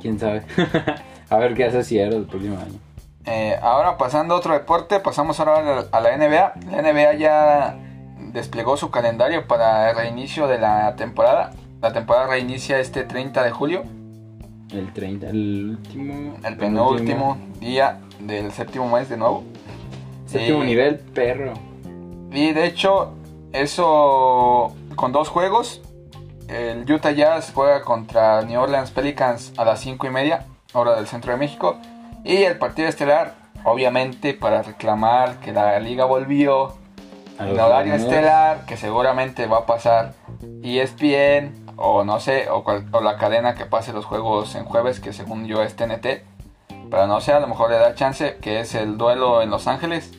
¿Quién 0.00 0.20
sabe? 0.20 0.42
a 1.30 1.36
ver 1.36 1.54
qué 1.54 1.64
hace 1.64 1.82
Seattle 1.82 2.18
el 2.18 2.24
próximo 2.26 2.56
año. 2.58 2.78
eh, 3.24 3.58
ahora 3.60 3.96
pasando 3.98 4.34
a 4.34 4.38
otro 4.38 4.52
deporte, 4.54 5.00
pasamos 5.00 5.40
ahora 5.40 5.84
a 5.90 6.00
la 6.00 6.16
NBA. 6.16 6.52
La 6.70 6.82
NBA 6.82 7.14
ya 7.14 7.76
desplegó 8.32 8.76
su 8.76 8.90
calendario 8.90 9.48
para 9.48 9.90
el 9.90 9.96
reinicio 9.96 10.46
de 10.46 10.58
la 10.58 10.94
temporada. 10.94 11.50
La 11.80 11.92
temporada 11.92 12.28
reinicia 12.28 12.78
este 12.78 13.04
30 13.04 13.42
de 13.44 13.50
julio, 13.50 13.82
El 14.70 14.92
30, 14.92 15.28
el 15.28 15.76
último. 15.78 16.36
el 16.42 16.56
penúltimo 16.56 17.38
día 17.60 18.00
del 18.20 18.50
séptimo 18.52 18.88
mes 18.88 19.08
de 19.08 19.16
nuevo. 19.16 19.44
Séptimo 20.26 20.60
Sí. 20.62 20.66
nivel, 20.66 20.96
perro. 20.98 21.52
Y 22.32 22.52
de 22.52 22.66
hecho, 22.66 23.12
eso 23.52 24.74
con 24.96 25.12
dos 25.12 25.28
juegos. 25.28 25.82
El 26.48 26.90
Utah 26.90 27.10
Jazz 27.12 27.52
juega 27.54 27.82
contra 27.82 28.42
New 28.42 28.60
Orleans 28.60 28.90
Pelicans 28.90 29.52
a 29.56 29.64
las 29.64 29.80
5 29.80 30.06
y 30.06 30.10
media, 30.10 30.46
hora 30.72 30.94
del 30.96 31.06
centro 31.06 31.32
de 31.32 31.38
México. 31.38 31.76
Y 32.24 32.36
el 32.38 32.56
partido 32.58 32.88
estelar, 32.88 33.34
obviamente, 33.64 34.32
para 34.34 34.62
reclamar 34.62 35.38
que 35.40 35.52
la 35.52 35.78
liga 35.80 36.04
volvió. 36.04 36.74
Los 37.38 37.58
horario 37.58 37.94
estelar, 37.94 38.64
que 38.64 38.76
seguramente 38.78 39.46
va 39.46 39.58
a 39.58 39.66
pasar 39.66 40.14
ESPN, 40.62 41.65
o 41.76 42.04
no 42.04 42.20
sé, 42.20 42.48
o, 42.50 42.64
cual- 42.64 42.86
o 42.92 43.00
la 43.00 43.16
cadena 43.16 43.54
que 43.54 43.66
pase 43.66 43.92
los 43.92 44.04
juegos 44.04 44.54
en 44.54 44.64
jueves, 44.64 45.00
que 45.00 45.12
según 45.12 45.46
yo 45.46 45.62
es 45.62 45.76
TNT. 45.76 46.22
Pero 46.90 47.06
no 47.06 47.20
sé, 47.20 47.32
a 47.32 47.40
lo 47.40 47.48
mejor 47.48 47.70
le 47.70 47.76
da 47.78 47.94
chance, 47.94 48.36
que 48.40 48.60
es 48.60 48.74
el 48.74 48.96
duelo 48.96 49.42
en 49.42 49.50
Los 49.50 49.66
Ángeles 49.66 50.12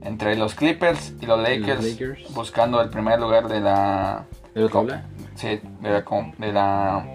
entre 0.00 0.36
los 0.36 0.54
Clippers 0.54 1.12
y 1.20 1.26
los 1.26 1.38
los 1.38 1.48
Lakers, 1.48 1.84
Lakers. 1.84 2.34
buscando 2.34 2.80
el 2.80 2.88
primer 2.90 3.20
lugar 3.20 3.48
de 3.48 3.60
la. 3.60 4.24
¿De 4.54 4.62
la? 4.86 5.04
Sí, 5.36 5.60
de 5.80 5.90
la, 5.90 6.04
de 6.38 6.52
la- 6.52 7.06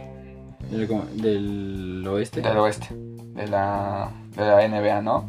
¿Del, 0.70 1.22
del 1.22 2.08
oeste? 2.08 2.42
del 2.42 2.58
oeste, 2.58 2.88
de 2.92 3.48
la, 3.48 4.10
de 4.36 4.46
la 4.46 4.68
NBA, 4.68 5.02
¿no? 5.02 5.26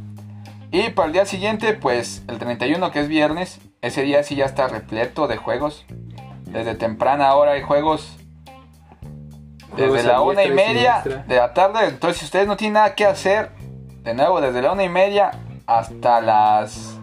Y 0.71 0.91
para 0.91 1.07
el 1.07 1.13
día 1.13 1.25
siguiente, 1.27 1.73
pues 1.75 2.23
el 2.29 2.39
31, 2.39 2.91
que 2.91 3.01
es 3.01 3.09
viernes, 3.09 3.61
ese 3.81 4.03
día 4.03 4.23
sí 4.23 4.37
ya 4.37 4.45
está 4.45 4.69
repleto 4.69 5.27
de 5.27 5.37
juegos. 5.37 5.85
Desde 6.45 6.75
temprana 6.75 7.35
hora 7.35 7.53
hay 7.53 7.63
juegos. 7.63 8.18
Desde 9.77 10.03
la 10.03 10.23
una 10.23 10.45
y 10.45 10.51
media 10.51 11.03
de 11.27 11.37
la 11.37 11.55
tarde. 11.55 11.87
Entonces, 11.87 12.19
si 12.19 12.25
ustedes 12.25 12.47
no 12.47 12.57
tienen 12.57 12.75
nada 12.75 12.95
que 12.95 13.05
hacer, 13.05 13.51
de 14.03 14.15
nuevo, 14.15 14.41
desde 14.41 14.63
la 14.63 14.73
una 14.73 14.85
y 14.85 14.89
media 14.89 15.33
hasta 15.67 16.21
las 16.21 16.99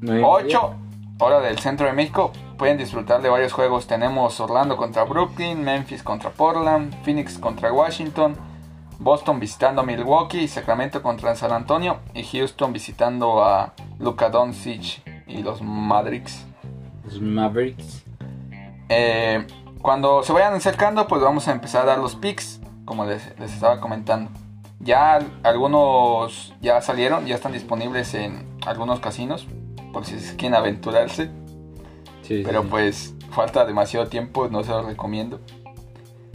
¿Nueve 0.00 0.20
y 0.20 0.24
8, 0.24 0.74
hora 1.18 1.40
del 1.40 1.58
centro 1.58 1.86
de 1.86 1.92
México, 1.92 2.32
pueden 2.56 2.78
disfrutar 2.78 3.22
de 3.22 3.28
varios 3.28 3.52
juegos. 3.52 3.86
Tenemos 3.86 4.38
Orlando 4.40 4.76
contra 4.76 5.04
Brooklyn, 5.04 5.62
Memphis 5.62 6.02
contra 6.02 6.30
Portland, 6.30 6.94
Phoenix 7.02 7.38
contra 7.38 7.72
Washington, 7.72 8.36
Boston 8.98 9.40
visitando 9.40 9.82
a 9.82 9.84
Milwaukee, 9.84 10.46
Sacramento 10.48 11.02
contra 11.02 11.34
San 11.34 11.52
Antonio 11.52 11.98
y 12.14 12.22
Houston 12.24 12.72
visitando 12.72 13.44
a 13.44 13.72
Luka 13.98 14.30
Doncic 14.30 15.02
y 15.26 15.42
los 15.42 15.62
Mavericks. 15.62 16.46
Los 17.04 17.20
Mavericks. 17.20 18.04
Eh, 18.88 19.46
cuando 19.84 20.22
se 20.22 20.32
vayan 20.32 20.54
acercando, 20.54 21.06
pues 21.06 21.20
vamos 21.20 21.46
a 21.46 21.52
empezar 21.52 21.82
a 21.82 21.84
dar 21.84 21.98
los 21.98 22.16
picks, 22.16 22.58
como 22.86 23.04
les, 23.04 23.38
les 23.38 23.52
estaba 23.52 23.82
comentando. 23.82 24.30
Ya 24.80 25.18
algunos 25.42 26.54
ya 26.62 26.80
salieron, 26.80 27.26
ya 27.26 27.34
están 27.34 27.52
disponibles 27.52 28.14
en 28.14 28.48
algunos 28.64 29.00
casinos, 29.00 29.46
por 29.92 30.06
si 30.06 30.14
quieren 30.36 30.54
aventurarse. 30.54 31.26
Sí, 32.22 32.38
sí, 32.38 32.42
Pero 32.46 32.62
sí. 32.62 32.68
pues 32.70 33.14
falta 33.30 33.66
demasiado 33.66 34.06
tiempo, 34.06 34.48
no 34.48 34.64
se 34.64 34.70
los 34.70 34.86
recomiendo. 34.86 35.38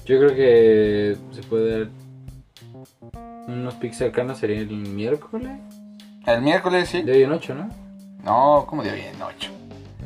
Yo 0.06 0.20
creo 0.20 0.36
que 0.36 1.18
se 1.32 1.41
puede 1.41 1.79
dar 1.79 1.89
unos 3.48 3.74
picks 3.74 3.98
cercanos 3.98 4.38
sería 4.38 4.60
el 4.60 4.70
miércoles. 4.70 5.50
El 6.27 6.44
miércoles 6.44 6.88
sí. 6.88 7.01
De 7.01 7.13
hoy 7.13 7.24
en 7.24 7.32
8, 7.32 7.56
¿no? 7.56 7.70
No, 8.24 8.68
como 8.68 8.84
de 8.84 8.91
hoy 8.91 9.01
en 9.01 9.20
8. 9.20 9.51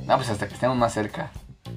No, 0.07 0.15
pues 0.15 0.29
hasta 0.29 0.47
que 0.47 0.53
estemos 0.53 0.77
más 0.77 0.93
cerca. 0.93 1.29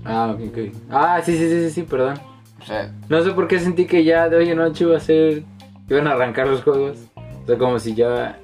Ah, 0.06 0.30
ok, 0.34 0.40
ok. 0.50 0.58
Ah, 0.90 1.20
sí, 1.24 1.36
sí, 1.36 1.48
sí, 1.48 1.60
sí, 1.64 1.70
sí, 1.70 1.82
perdón. 1.82 2.18
O 2.60 2.64
sea, 2.64 2.92
No 3.08 3.22
sé 3.22 3.32
por 3.32 3.48
qué 3.48 3.58
sentí 3.58 3.86
que 3.86 4.04
ya 4.04 4.28
de 4.28 4.36
hoy 4.36 4.50
en 4.50 4.60
8 4.60 4.84
iba 4.88 4.96
a 4.96 5.00
ser. 5.00 5.42
Iban 5.88 6.06
a 6.08 6.12
arrancar 6.12 6.46
los 6.48 6.62
juegos. 6.62 6.98
O 7.42 7.46
sea, 7.46 7.58
como 7.58 7.78
si 7.78 7.94
ya 7.94 8.38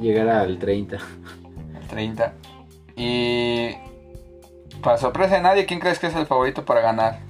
llegara 0.00 0.40
al 0.40 0.58
30. 0.58 0.96
el 1.80 1.86
30. 1.88 2.32
Y 2.96 3.70
para 4.82 4.96
sorpresa 4.96 5.36
de 5.36 5.42
nadie, 5.42 5.66
¿quién 5.66 5.80
crees 5.80 5.98
que 5.98 6.06
es 6.08 6.14
el 6.16 6.26
favorito 6.26 6.64
para 6.64 6.80
ganar? 6.80 7.20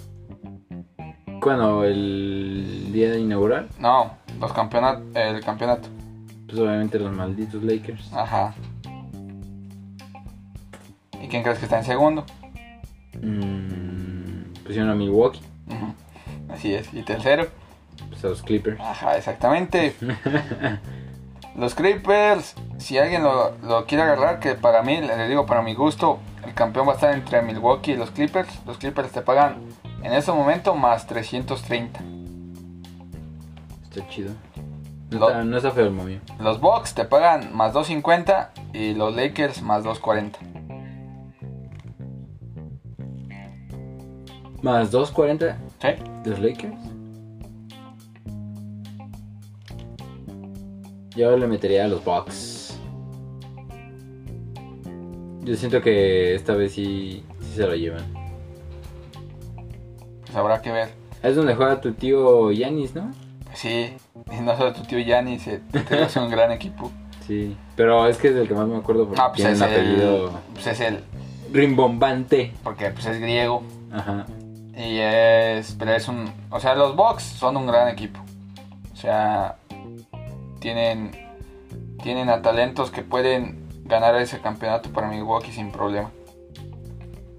Cuando 1.40 1.84
el 1.84 2.90
día 2.92 3.16
inaugural, 3.16 3.68
No, 3.78 4.12
los 4.40 4.52
campeonatos, 4.52 5.04
el 5.14 5.44
campeonato. 5.44 5.88
pues 6.46 6.58
obviamente 6.58 6.98
los 6.98 7.14
malditos 7.14 7.62
Lakers. 7.62 8.12
Ajá. 8.12 8.54
¿Y 11.22 11.28
quién 11.28 11.42
crees 11.42 11.58
que 11.58 11.64
está 11.66 11.78
en 11.78 11.84
segundo? 11.84 12.24
Mm, 13.14 14.52
pusieron 14.64 14.90
a 14.90 14.94
Milwaukee. 14.94 15.40
Así 16.48 16.74
es. 16.74 16.92
¿Y 16.92 17.02
tercero? 17.02 17.48
pues 18.08 18.24
a 18.24 18.28
los 18.28 18.42
Clippers. 18.42 18.80
Ajá, 18.80 19.16
exactamente. 19.16 19.94
Los 21.56 21.74
Clippers, 21.74 22.54
si 22.76 22.98
alguien 22.98 23.24
lo, 23.24 23.50
lo 23.64 23.84
quiere 23.84 24.04
agarrar, 24.04 24.38
que 24.38 24.54
para 24.54 24.84
mí, 24.84 25.00
le 25.00 25.26
digo 25.26 25.44
para 25.44 25.60
mi 25.60 25.74
gusto, 25.74 26.20
el 26.46 26.54
campeón 26.54 26.86
va 26.86 26.92
a 26.92 26.94
estar 26.94 27.12
entre 27.12 27.42
Milwaukee 27.42 27.92
y 27.92 27.96
los 27.96 28.12
Clippers. 28.12 28.64
Los 28.64 28.78
Clippers 28.78 29.10
te 29.10 29.22
pagan 29.22 29.56
en 30.04 30.12
ese 30.12 30.30
momento 30.30 30.76
más 30.76 31.08
330. 31.08 32.00
Está 33.82 34.08
chido. 34.08 34.30
No, 35.10 35.28
está, 35.28 35.42
no 35.42 35.56
está 35.56 35.70
feo 35.72 35.90
el. 35.90 36.20
Los 36.38 36.60
Bucks 36.60 36.94
te 36.94 37.04
pagan 37.04 37.56
más 37.56 37.72
250 37.72 38.52
y 38.72 38.94
los 38.94 39.16
Lakers 39.16 39.60
más 39.60 39.82
240. 39.82 40.38
Más 44.62 44.92
2.40 44.92 45.56
¿Sí? 45.80 45.88
de 46.24 46.30
los 46.30 46.40
Lakers. 46.40 46.74
Yo 51.16 51.36
le 51.36 51.46
metería 51.46 51.84
a 51.84 51.88
los 51.88 52.04
Bucks. 52.04 52.78
Yo 55.42 55.56
siento 55.56 55.80
que 55.80 56.34
esta 56.34 56.54
vez 56.54 56.72
sí, 56.72 57.24
sí 57.40 57.52
se 57.56 57.66
lo 57.66 57.74
llevan. 57.74 58.04
Pues 60.24 60.36
habrá 60.36 60.60
que 60.60 60.70
ver. 60.70 60.90
Es 61.22 61.34
donde 61.34 61.54
juega 61.54 61.80
tu 61.80 61.92
tío 61.92 62.52
Yanis, 62.52 62.94
¿no? 62.94 63.10
Sí, 63.54 63.92
y 64.30 64.40
no 64.40 64.56
solo 64.56 64.72
tu 64.72 64.82
tío 64.82 64.98
Giannis, 64.98 65.46
eh, 65.48 65.60
tenemos 65.88 66.14
un 66.16 66.30
gran 66.30 66.52
equipo. 66.52 66.92
Sí. 67.26 67.56
Pero 67.74 68.06
es 68.06 68.16
que 68.18 68.28
es 68.28 68.36
el 68.36 68.46
que 68.46 68.54
más 68.54 68.68
me 68.68 68.76
acuerdo 68.76 69.06
porque 69.06 69.20
No, 69.20 69.28
pues 69.28 69.36
tiene 69.36 69.52
es 69.52 69.58
un 69.60 69.64
apellido 69.66 70.26
el, 70.28 70.32
pues 70.54 70.66
es 70.68 70.80
el, 70.80 71.00
rimbombante. 71.52 72.52
porque 72.62 72.90
pues 72.90 73.06
es 73.06 73.20
griego. 73.20 73.62
Ajá. 73.90 74.26
Y 74.78 74.98
es, 75.00 75.74
pero 75.78 75.92
es 75.92 76.06
un, 76.08 76.30
o 76.50 76.60
sea, 76.60 76.74
los 76.76 76.94
Bucks 76.94 77.24
son 77.24 77.56
un 77.56 77.66
gran 77.66 77.88
equipo. 77.88 78.20
O 78.92 78.96
sea, 78.96 79.56
tienen, 80.60 81.10
tienen 82.02 82.28
a 82.30 82.40
talentos 82.42 82.90
que 82.92 83.02
pueden 83.02 83.66
ganar 83.84 84.14
ese 84.16 84.38
campeonato 84.40 84.90
para 84.90 85.08
Milwaukee 85.08 85.50
sin 85.52 85.72
problema. 85.72 86.10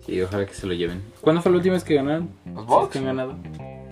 Sí, 0.06 0.22
ojalá 0.22 0.46
que 0.46 0.54
se 0.54 0.68
lo 0.68 0.74
lleven. 0.74 1.02
¿Cuándo 1.22 1.42
fue 1.42 1.52
la 1.52 1.58
última 1.60 1.74
vez 1.76 1.84
que 1.86 1.96
ganaron? 1.96 2.30
Los 2.54 2.66
Bucks, 2.66 2.90
que 2.92 3.00
han 3.00 3.06
ganado. 3.06 3.36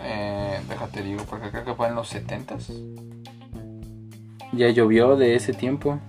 eh, 0.01 0.59
déjate 0.67 1.01
digo, 1.03 1.23
porque 1.29 1.49
creo 1.49 1.63
que 1.63 1.73
fue 1.73 1.87
en 1.87 1.95
los 1.95 2.13
70s. 2.13 2.73
Ya 4.53 4.69
llovió 4.69 5.15
de 5.15 5.35
ese 5.35 5.53
tiempo. 5.53 5.99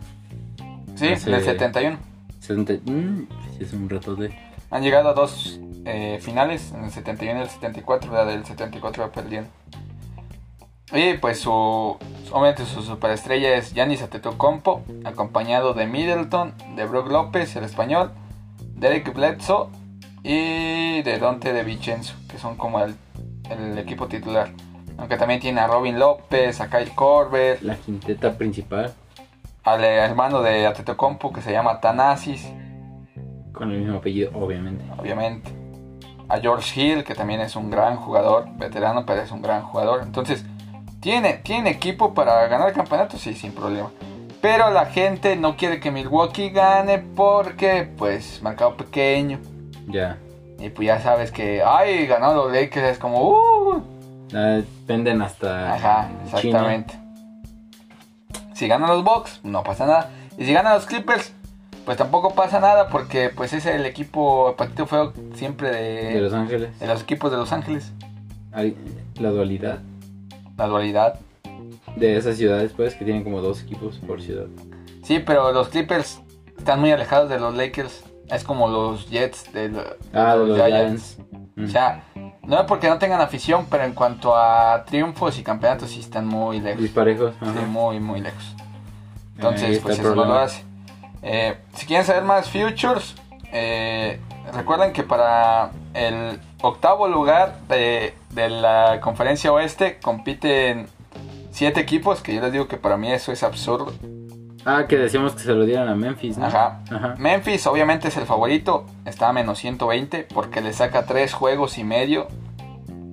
Sí, 0.97 1.09
Hace- 1.09 1.31
del 1.31 1.43
71. 1.45 1.99
70. 2.41 2.91
mm, 2.91 3.29
sí, 3.57 3.65
es 3.65 3.73
un 3.73 3.89
rato 3.89 4.17
de. 4.17 4.33
Han 4.71 4.83
llegado 4.83 5.11
a 5.11 5.15
dos, 5.15 5.61
eh, 5.85 6.19
finales, 6.21 6.73
en 6.73 6.85
el 6.85 6.91
71 6.91 7.41
y 7.41 7.43
el 7.43 7.49
74, 7.49 8.13
la 8.13 8.25
del 8.25 8.45
74 8.45 9.03
va 9.03 9.13
perdiendo. 9.13 9.51
Y 10.93 11.15
pues 11.15 11.41
su, 11.41 11.51
obviamente 11.51 12.65
su 12.65 12.83
superestrella 12.83 13.57
es 13.57 13.75
Giannis 13.75 14.03
Antetokounmpo, 14.03 14.83
acompañado 15.05 15.75
de 15.75 15.87
Middleton, 15.87 16.55
de 16.77 16.87
Brook 16.87 17.11
López, 17.11 17.55
el 17.57 17.65
español, 17.65 18.11
Derek 18.75 19.13
Bledsoe 19.13 19.69
y 20.23 21.03
de 21.03 21.19
Dante 21.19 21.53
de 21.53 21.63
Vincenzo, 21.63 22.15
que 22.31 22.39
son 22.39 22.57
como 22.57 22.81
el, 22.81 22.95
el 23.51 23.77
equipo 23.79 24.07
titular. 24.09 24.49
Aunque 24.97 25.17
también 25.17 25.41
tiene 25.41 25.61
a 25.61 25.67
Robin 25.67 25.99
López, 25.99 26.61
a 26.61 26.71
Kyle 26.71 26.95
Korver, 26.95 27.63
La 27.63 27.77
quinteta 27.77 28.37
principal, 28.37 28.95
al 29.65 29.85
hermano 29.85 30.41
de 30.43 30.67
Antetokounmpo 30.67 31.33
que 31.33 31.43
se 31.43 31.53
llama 31.53 31.81
Thanasis, 31.81 32.49
con 33.59 33.73
el 33.73 33.81
mismo 33.81 33.99
apellido, 33.99 34.31
obviamente. 34.35 34.85
obviamente. 34.97 35.58
A 36.29 36.41
George 36.41 36.81
Hill, 36.81 37.05
que 37.05 37.15
también 37.15 37.41
es 37.41 37.57
un 37.57 37.71
gran 37.71 37.97
jugador, 37.97 38.49
veterano, 38.57 39.05
pero 39.07 39.23
es 39.23 39.31
un 39.31 39.43
gran 39.43 39.63
jugador. 39.63 40.03
Entonces, 40.03 40.45
¿tiene, 41.01 41.35
¿tiene 41.35 41.71
equipo 41.71 42.15
para 42.15 42.47
ganar 42.49 42.69
el 42.69 42.75
campeonato? 42.75 43.17
Sí, 43.17 43.35
sin 43.35 43.53
problema. 43.53 43.91
Pero 44.41 44.71
la 44.71 44.87
gente 44.87 45.37
no 45.37 45.57
quiere 45.57 45.81
que 45.81 45.91
Milwaukee 45.91 46.51
gane 46.51 46.99
porque, 46.99 47.91
pues, 47.97 48.43
mercado 48.43 48.77
pequeño. 48.77 49.41
Ya. 49.89 50.19
Y 50.59 50.71
pues 50.71 50.87
ya 50.87 51.01
sabes 51.01 51.33
que, 51.33 51.63
ay, 51.65 52.07
ganó 52.07 52.35
los 52.35 52.53
Lakers, 52.53 52.87
es 52.87 52.99
como, 52.99 53.31
uh. 53.31 53.83
Ah, 54.35 54.61
venden 54.87 55.23
hasta. 55.23 55.75
Ajá, 55.75 56.09
China. 56.09 56.25
exactamente. 56.25 56.95
Si 58.55 58.69
ganan 58.69 58.91
los 58.91 59.05
Bucks, 59.05 59.41
no 59.45 59.63
pasa 59.63 59.87
nada. 59.87 60.11
Y 60.37 60.45
si 60.45 60.53
ganan 60.53 60.75
los 60.75 60.87
Clippers, 60.87 61.33
pues 61.89 61.97
tampoco 61.97 62.35
pasa 62.35 62.61
nada 62.61 62.91
porque 62.91 63.31
pues 63.35 63.55
es 63.55 63.65
el 63.65 63.87
equipo 63.87 64.55
patito 64.59 64.87
feo 64.87 65.15
siempre 65.33 65.71
de, 65.71 66.13
De 66.13 66.21
Los 66.21 66.35
Ángeles. 66.35 66.79
de 66.79 66.87
los 66.87 67.01
equipos 67.01 67.31
de 67.31 67.39
Los 67.39 67.51
Ángeles. 67.51 67.93
Hay 68.53 68.77
La 69.19 69.31
dualidad 69.31 69.79
La 70.59 70.67
dualidad. 70.67 71.19
de 71.97 72.19
esas 72.19 72.37
ciudades, 72.37 72.75
pues, 72.77 72.95
que 72.95 73.07
tienen 73.07 73.25
como 73.25 73.41
dos 73.41 73.63
equipos 73.63 73.97
por 74.07 74.21
ciudad. 74.21 74.49
Sí, 75.03 75.19
pero 75.21 75.51
los 75.53 75.71
Clippers 75.71 76.21
están 76.59 76.79
muy 76.81 76.91
alejados 76.91 77.31
de 77.31 77.41
los 77.41 77.55
Lakers. 77.55 78.05
Es 78.27 78.45
como 78.45 78.69
los 78.69 79.09
Jets 79.09 79.51
de, 79.55 79.71
lo- 79.71 79.83
Ah, 80.13 80.37
de 80.37 80.47
los 80.47 80.59
Giants. 80.59 81.17
Mm. 81.57 81.65
O 81.65 81.69
sea, 81.69 82.05
no 82.43 82.61
es 82.61 82.67
porque 82.67 82.91
no 82.91 82.99
tengan 82.99 83.23
afición, 83.23 83.65
pero 83.71 83.85
en 83.85 83.95
cuanto 83.95 84.37
a 84.37 84.85
triunfos 84.85 85.39
y 85.39 85.43
campeonatos 85.43 85.89
sí 85.89 86.01
están 86.01 86.27
muy 86.27 86.61
lejos. 86.61 86.83
Disparejos. 86.83 87.33
Sí, 87.41 87.65
muy, 87.67 87.99
muy 87.99 88.21
lejos. 88.21 88.55
Entonces, 89.37 89.79
pues 89.79 89.99
eso 89.99 90.15
lo 90.15 90.35
hace. 90.35 90.68
Eh, 91.23 91.57
si 91.75 91.87
quieren 91.87 92.07
saber 92.07 92.25
más 92.25 92.49
futures, 92.49 93.15
eh, 93.53 94.21
recuerden 94.53 94.93
que 94.93 95.03
para 95.03 95.71
el 95.95 96.41
octavo 96.63 97.09
lugar 97.09 97.61
de, 97.69 98.15
de 98.31 98.49
la 98.49 99.01
conferencia 99.01 99.53
oeste 99.53 99.99
compiten 100.01 100.87
siete 101.51 101.81
equipos, 101.81 102.21
que 102.21 102.35
yo 102.35 102.41
les 102.41 102.53
digo 102.53 102.69
que 102.69 102.77
para 102.77 102.97
mí 102.97 103.11
eso 103.13 103.33
es 103.33 103.43
absurdo. 103.43 103.93
Ah, 104.65 104.85
que 104.89 104.97
decíamos 104.97 105.33
que 105.33 105.41
se 105.41 105.55
lo 105.55 105.65
dieran 105.65 105.89
a 105.89 105.95
Memphis, 105.95 106.37
¿no? 106.37 106.47
Ajá. 106.47 106.81
Ajá. 106.91 107.15
Memphis 107.19 107.67
obviamente 107.67 108.09
es 108.09 108.17
el 108.17 108.27
favorito, 108.27 108.85
está 109.05 109.29
a 109.29 109.33
menos 109.33 109.59
120 109.59 110.25
porque 110.33 110.61
le 110.61 110.73
saca 110.73 111.07
tres 111.07 111.33
juegos 111.33 111.79
y 111.79 111.85
medio 111.85 112.29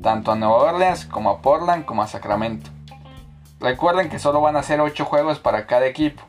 tanto 0.03 0.31
a 0.31 0.35
Nueva 0.35 0.57
Orleans 0.57 1.05
como 1.05 1.29
a 1.29 1.41
Portland 1.41 1.85
como 1.85 2.03
a 2.03 2.07
Sacramento. 2.07 2.69
Recuerden 3.59 4.09
que 4.09 4.19
solo 4.19 4.41
van 4.41 4.57
a 4.57 4.63
ser 4.63 4.81
8 4.81 5.05
juegos 5.05 5.39
para 5.39 5.65
cada 5.65 5.87
equipo 5.87 6.21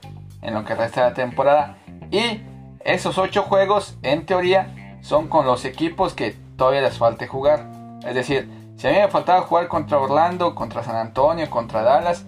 en 0.46 0.54
lo 0.54 0.64
que 0.64 0.74
resta 0.74 1.02
de 1.04 1.08
la 1.10 1.14
temporada 1.14 1.76
y 2.10 2.40
esos 2.80 3.18
8 3.18 3.42
juegos 3.42 3.98
en 4.02 4.24
teoría 4.26 4.96
son 5.02 5.28
con 5.28 5.44
los 5.44 5.64
equipos 5.64 6.14
que 6.14 6.36
todavía 6.56 6.80
les 6.80 6.96
falte 6.98 7.26
jugar. 7.26 7.66
Es 8.06 8.14
decir, 8.14 8.48
si 8.76 8.86
a 8.86 8.90
mí 8.90 8.96
me 8.96 9.08
faltaba 9.08 9.42
jugar 9.42 9.68
contra 9.68 9.98
Orlando, 9.98 10.54
contra 10.54 10.82
San 10.82 10.96
Antonio, 10.96 11.50
contra 11.50 11.82
Dallas, 11.82 12.24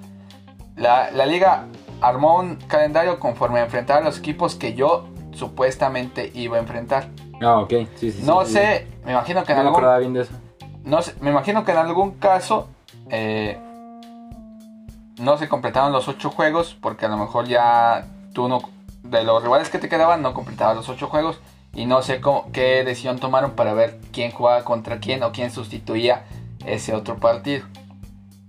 la, 0.76 1.11
la 1.12 1.26
liga 1.26 1.66
armó 2.00 2.38
un 2.38 2.57
calendario 2.57 3.18
conforme 3.18 3.61
a 3.61 3.64
enfrentar 3.64 3.98
a 3.98 4.00
los 4.04 4.18
equipos 4.18 4.54
que 4.54 4.74
yo 4.74 5.07
supuestamente 5.33 6.31
iba 6.35 6.57
a 6.57 6.61
enfrentar. 6.61 7.09
Ah, 7.40 7.59
ok. 7.61 7.70
Sí, 7.96 8.11
sí. 8.12 8.22
No 8.24 8.44
sí. 8.44 8.52
sé, 8.54 8.87
me 9.04 9.12
imagino 9.12 9.44
que 9.44 9.52
en 9.52 9.59
No 9.64 9.76
algún, 9.76 9.98
bien 10.00 10.12
de 10.14 10.20
eso. 10.22 10.33
no 10.85 11.02
sé, 11.02 11.14
me 11.20 11.31
imagino 11.31 11.64
que 11.64 11.72
en 11.72 11.78
algún 11.78 12.12
caso 12.18 12.68
eh, 13.11 13.59
no 15.18 15.37
se 15.38 15.48
completaron 15.48 15.92
los 15.92 16.09
ocho 16.09 16.31
juegos 16.31 16.76
porque 16.81 17.07
a 17.07 17.09
lo 17.09 17.16
mejor 17.16 17.46
ya 17.46 18.07
tú 18.33 18.48
no 18.48 18.61
de 19.02 19.24
los 19.24 19.42
rivales 19.42 19.70
que 19.70 19.78
te 19.78 19.88
quedaban 19.88 20.22
no 20.22 20.35
completabas 20.35 20.76
los 20.76 20.88
ocho 20.88 21.07
juegos 21.09 21.40
y 21.74 21.87
no 21.87 22.02
sé 22.02 22.20
cómo, 22.20 22.50
qué 22.52 22.83
decisión 22.85 23.18
tomaron 23.18 23.52
para 23.52 23.72
ver 23.74 23.98
quién 24.12 24.31
jugaba 24.33 24.64
contra 24.64 24.98
quién 24.98 25.22
o 25.22 25.33
quién 25.33 25.50
sustituía 25.50 26.24
ese 26.66 26.94
otro 26.94 27.16
partido. 27.18 27.66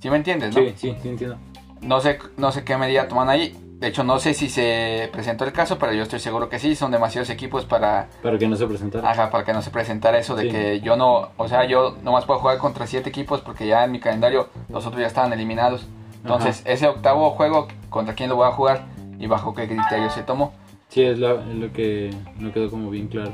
¿Sí 0.02 0.10
me 0.10 0.18
entiendes? 0.18 0.56
no? 0.56 0.62
Sí, 0.62 0.74
sí, 0.78 0.96
sí 1.02 1.10
entiendo. 1.10 1.38
No 1.82 2.00
sé, 2.02 2.20
no 2.38 2.52
sé 2.52 2.64
qué 2.64 2.76
medida 2.78 3.08
toman 3.08 3.30
ahí. 3.30 3.56
De 3.80 3.88
hecho, 3.88 4.04
no 4.04 4.20
sé 4.20 4.34
si 4.34 4.50
se 4.50 5.10
presentó 5.14 5.46
el 5.46 5.54
caso, 5.54 5.78
pero 5.78 5.94
yo 5.94 6.04
estoy 6.04 6.20
seguro 6.20 6.50
que 6.50 6.60
sí. 6.60 6.76
Son 6.76 6.92
demasiados 6.92 7.30
equipos 7.30 7.66
para, 7.66 8.08
Para 8.24 8.38
que 8.38 8.48
no 8.48 8.56
se 8.58 8.66
presentara. 8.68 9.10
ajá, 9.10 9.30
para 9.30 9.46
que 9.46 9.54
no 9.54 9.62
se 9.62 9.70
presentara 9.72 10.18
eso 10.18 10.36
de 10.36 10.44
Sí. 10.44 10.50
que 10.50 10.80
yo 10.82 10.96
no, 10.98 11.30
o 11.38 11.48
sea, 11.48 11.66
yo 11.66 11.96
nomás 12.04 12.26
puedo 12.26 12.40
jugar 12.40 12.58
contra 12.58 12.88
siete 12.88 13.10
equipos 13.10 13.40
porque 13.42 13.68
ya 13.68 13.84
en 13.86 13.92
mi 13.92 14.00
calendario 14.00 14.50
los 14.70 14.86
otros 14.86 15.00
ya 15.02 15.08
estaban 15.08 15.32
eliminados. 15.34 15.86
Entonces, 16.22 16.62
ese 16.66 16.88
octavo 16.88 17.32
juego, 17.32 17.68
¿contra 17.90 18.14
quién 18.14 18.30
lo 18.30 18.36
voy 18.36 18.48
a 18.48 18.52
jugar? 18.52 18.86
Y 19.18 19.28
bajo 19.28 19.54
qué 19.54 19.68
criterio 19.68 20.10
se 20.10 20.24
tomó. 20.24 20.54
Sí, 20.90 21.04
es 21.04 21.20
lo, 21.20 21.40
es 21.40 21.56
lo 21.56 21.72
que 21.72 22.14
no 22.38 22.52
quedó 22.52 22.70
como 22.70 22.90
bien 22.90 23.08
claro. 23.08 23.34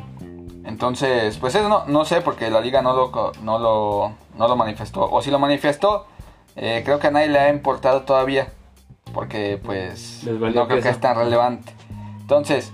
Entonces, 0.66 1.38
pues 1.38 1.56
eso 1.56 1.70
no, 1.70 1.86
no 1.86 2.06
sé 2.06 2.22
porque 2.22 2.50
la 2.50 2.60
liga 2.60 2.82
no 2.82 2.94
lo, 2.94 3.32
no 3.44 3.60
lo, 3.60 4.14
no 4.38 4.48
lo 4.48 4.56
manifestó. 4.56 5.10
O 5.10 5.22
si 5.22 5.30
lo 5.32 5.40
manifestó, 5.40 6.08
eh, 6.56 6.82
creo 6.84 7.00
que 7.00 7.08
a 7.08 7.12
nadie 7.12 7.28
le 7.28 7.40
ha 7.40 7.50
importado 7.50 8.02
todavía. 8.02 8.48
Porque 9.14 9.60
pues 9.64 10.24
no 10.26 10.68
creo 10.68 10.82
que 10.82 10.90
es 10.90 11.00
tan 11.00 11.16
relevante. 11.16 11.74
Entonces, 12.20 12.74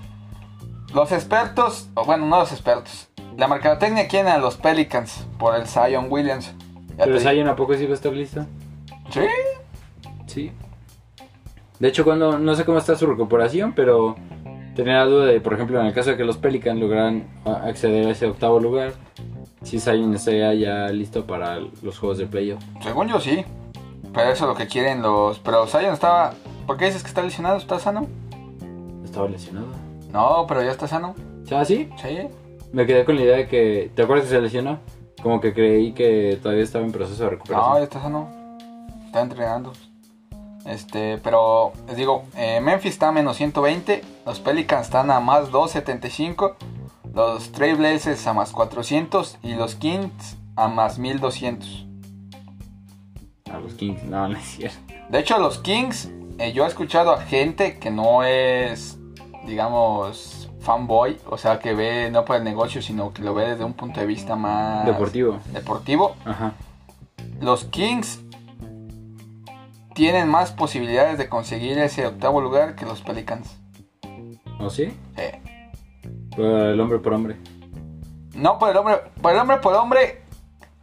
los 0.93 1.11
expertos, 1.11 1.89
o 1.93 2.05
bueno, 2.05 2.25
no 2.25 2.39
los 2.39 2.51
expertos. 2.51 3.09
La 3.37 3.47
mercadotecnia 3.47 4.07
quiere 4.07 4.29
a 4.29 4.37
los 4.37 4.57
Pelicans 4.57 5.27
por 5.37 5.55
el 5.55 5.67
Zion 5.67 6.07
Williams. 6.09 6.53
Ya 6.97 7.05
Pero 7.05 7.19
Zion 7.19 7.47
a 7.47 7.55
poco 7.55 7.75
sí 7.75 7.85
va 7.85 7.91
a 7.91 7.95
estar 7.95 8.13
listo. 8.13 8.45
Sí, 9.09 9.21
Sí. 10.31 10.51
De 11.79 11.87
hecho, 11.87 12.03
cuando 12.03 12.37
no 12.39 12.55
sé 12.55 12.63
cómo 12.65 12.77
está 12.77 12.95
su 12.95 13.07
recuperación, 13.07 13.73
pero 13.73 14.15
tenía 14.75 14.97
la 14.99 15.05
duda 15.05 15.25
de, 15.25 15.41
por 15.41 15.53
ejemplo, 15.53 15.79
en 15.79 15.87
el 15.87 15.93
caso 15.93 16.11
de 16.11 16.17
que 16.17 16.23
los 16.23 16.37
Pelicans 16.37 16.79
lograran 16.79 17.27
acceder 17.45 18.07
a 18.07 18.11
ese 18.11 18.27
octavo 18.27 18.59
lugar, 18.59 18.93
si 19.63 19.79
Zion 19.79 20.13
estaría 20.13 20.53
ya 20.53 20.89
listo 20.89 21.25
para 21.25 21.59
los 21.59 21.97
juegos 21.97 22.17
de 22.19 22.27
playoff. 22.27 22.61
según 22.81 23.07
yo 23.07 23.19
sí. 23.19 23.43
Pero 24.13 24.29
eso 24.31 24.43
es 24.45 24.49
lo 24.49 24.55
que 24.55 24.67
quieren 24.67 25.01
los... 25.01 25.39
Pero 25.39 25.65
Zion 25.67 25.93
estaba... 25.93 26.33
¿Por 26.67 26.77
qué 26.77 26.85
dices 26.85 27.01
que 27.01 27.07
está 27.09 27.21
lesionado? 27.23 27.57
¿Está 27.57 27.79
sano? 27.79 28.07
Estaba 29.03 29.27
lesionado. 29.29 29.67
No, 30.13 30.45
pero 30.47 30.61
ya 30.63 30.71
está 30.71 30.87
sano. 30.87 31.15
¿Ah, 31.51 31.65
sí? 31.65 31.89
Sí. 32.01 32.27
Me 32.71 32.85
quedé 32.85 33.03
con 33.05 33.15
la 33.15 33.21
idea 33.23 33.37
de 33.37 33.47
que. 33.47 33.91
¿Te 33.95 34.03
acuerdas 34.03 34.25
que 34.27 34.35
se 34.35 34.41
lesionó? 34.41 34.79
Como 35.21 35.41
que 35.41 35.53
creí 35.53 35.91
que 35.93 36.39
todavía 36.41 36.63
estaba 36.63 36.85
en 36.85 36.91
proceso 36.91 37.17
de 37.23 37.25
No, 37.25 37.31
recuperación. 37.31 37.77
ya 37.77 37.83
está 37.83 38.01
sano. 38.01 38.29
Está 39.05 39.21
entrenando. 39.21 39.73
Este, 40.65 41.17
pero 41.17 41.73
les 41.87 41.97
digo, 41.97 42.23
eh, 42.35 42.59
Memphis 42.61 42.93
está 42.93 43.09
a 43.09 43.11
menos 43.11 43.37
120. 43.37 44.01
Los 44.25 44.39
Pelicans 44.39 44.85
están 44.87 45.09
a 45.11 45.19
más 45.19 45.51
275. 45.51 46.55
Los 47.13 47.51
Trailblazers 47.51 48.25
a 48.27 48.33
más 48.33 48.51
400. 48.51 49.37
Y 49.43 49.53
los 49.55 49.75
Kings 49.75 50.37
a 50.55 50.67
más 50.67 50.99
1200. 50.99 51.85
A 53.51 53.57
los 53.59 53.73
Kings, 53.73 54.03
no, 54.03 54.27
no 54.29 54.37
es 54.37 54.45
cierto. 54.45 54.77
De 55.09 55.19
hecho, 55.19 55.37
los 55.39 55.57
Kings, 55.59 56.09
eh, 56.37 56.53
yo 56.53 56.63
he 56.63 56.67
escuchado 56.67 57.11
a 57.11 57.21
gente 57.21 57.79
que 57.79 57.91
no 57.91 58.23
es, 58.23 58.97
digamos, 59.45 60.49
fanboy. 60.61 61.17
O 61.29 61.37
sea, 61.37 61.59
que 61.59 61.73
ve 61.73 62.09
no 62.11 62.23
por 62.23 62.37
el 62.37 62.43
negocio, 62.43 62.81
sino 62.81 63.11
que 63.13 63.23
lo 63.23 63.33
ve 63.33 63.49
desde 63.49 63.63
un 63.65 63.73
punto 63.73 63.99
de 63.99 64.05
vista 64.05 64.35
más 64.35 64.85
Deportivo. 64.85 65.39
deportivo. 65.51 66.15
Ajá. 66.23 66.53
Los 67.41 67.65
Kings 67.65 68.21
tienen 69.93 70.27
más 70.29 70.51
posibilidades 70.51 71.17
de 71.17 71.27
conseguir 71.29 71.77
ese 71.77 72.05
octavo 72.07 72.41
lugar 72.41 72.75
que 72.75 72.85
los 72.85 73.01
Pelicans. 73.01 73.57
¿O 74.59 74.69
sí? 74.69 74.93
Eh, 75.17 75.41
Por 76.35 76.45
el 76.45 76.79
hombre 76.79 76.99
por 76.99 77.13
hombre. 77.13 77.37
no 78.35 78.57
por 78.59 78.69
el 78.69 78.77
hombre, 78.77 78.95
por 79.21 79.31
el 79.33 79.39
hombre 79.39 79.57
por 79.57 79.73
hombre 79.75 80.21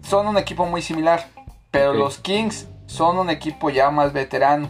son 0.02 0.26
un 0.26 0.36
equipo 0.38 0.66
muy 0.66 0.82
similar, 0.82 1.26
pero 1.70 1.92
los 1.94 2.18
Kings 2.18 2.68
son 2.86 3.18
un 3.18 3.30
equipo 3.30 3.70
ya 3.70 3.90
más 3.90 4.12
veterano 4.12 4.68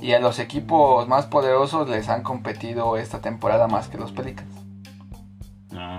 y 0.00 0.12
a 0.12 0.20
los 0.20 0.38
equipos 0.38 1.08
más 1.08 1.26
poderosos 1.26 1.88
les 1.88 2.08
han 2.08 2.22
competido 2.22 2.96
esta 2.96 3.20
temporada 3.20 3.66
más 3.66 3.88
que 3.88 3.98
los 3.98 4.12
Pelicans. 4.12 4.48
Ah. 5.74 5.96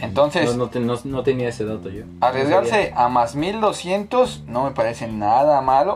Entonces- 0.00 0.56
No, 0.56 0.70
no- 0.74 0.98
no 1.04 1.22
tenía 1.22 1.48
ese 1.48 1.64
dato 1.64 1.88
yo. 1.90 2.04
Arriesgarse 2.20 2.92
a 2.96 3.08
más 3.08 3.34
1200 3.36 4.44
no 4.46 4.64
me 4.64 4.70
parece 4.70 5.06
nada 5.08 5.60
malo. 5.60 5.94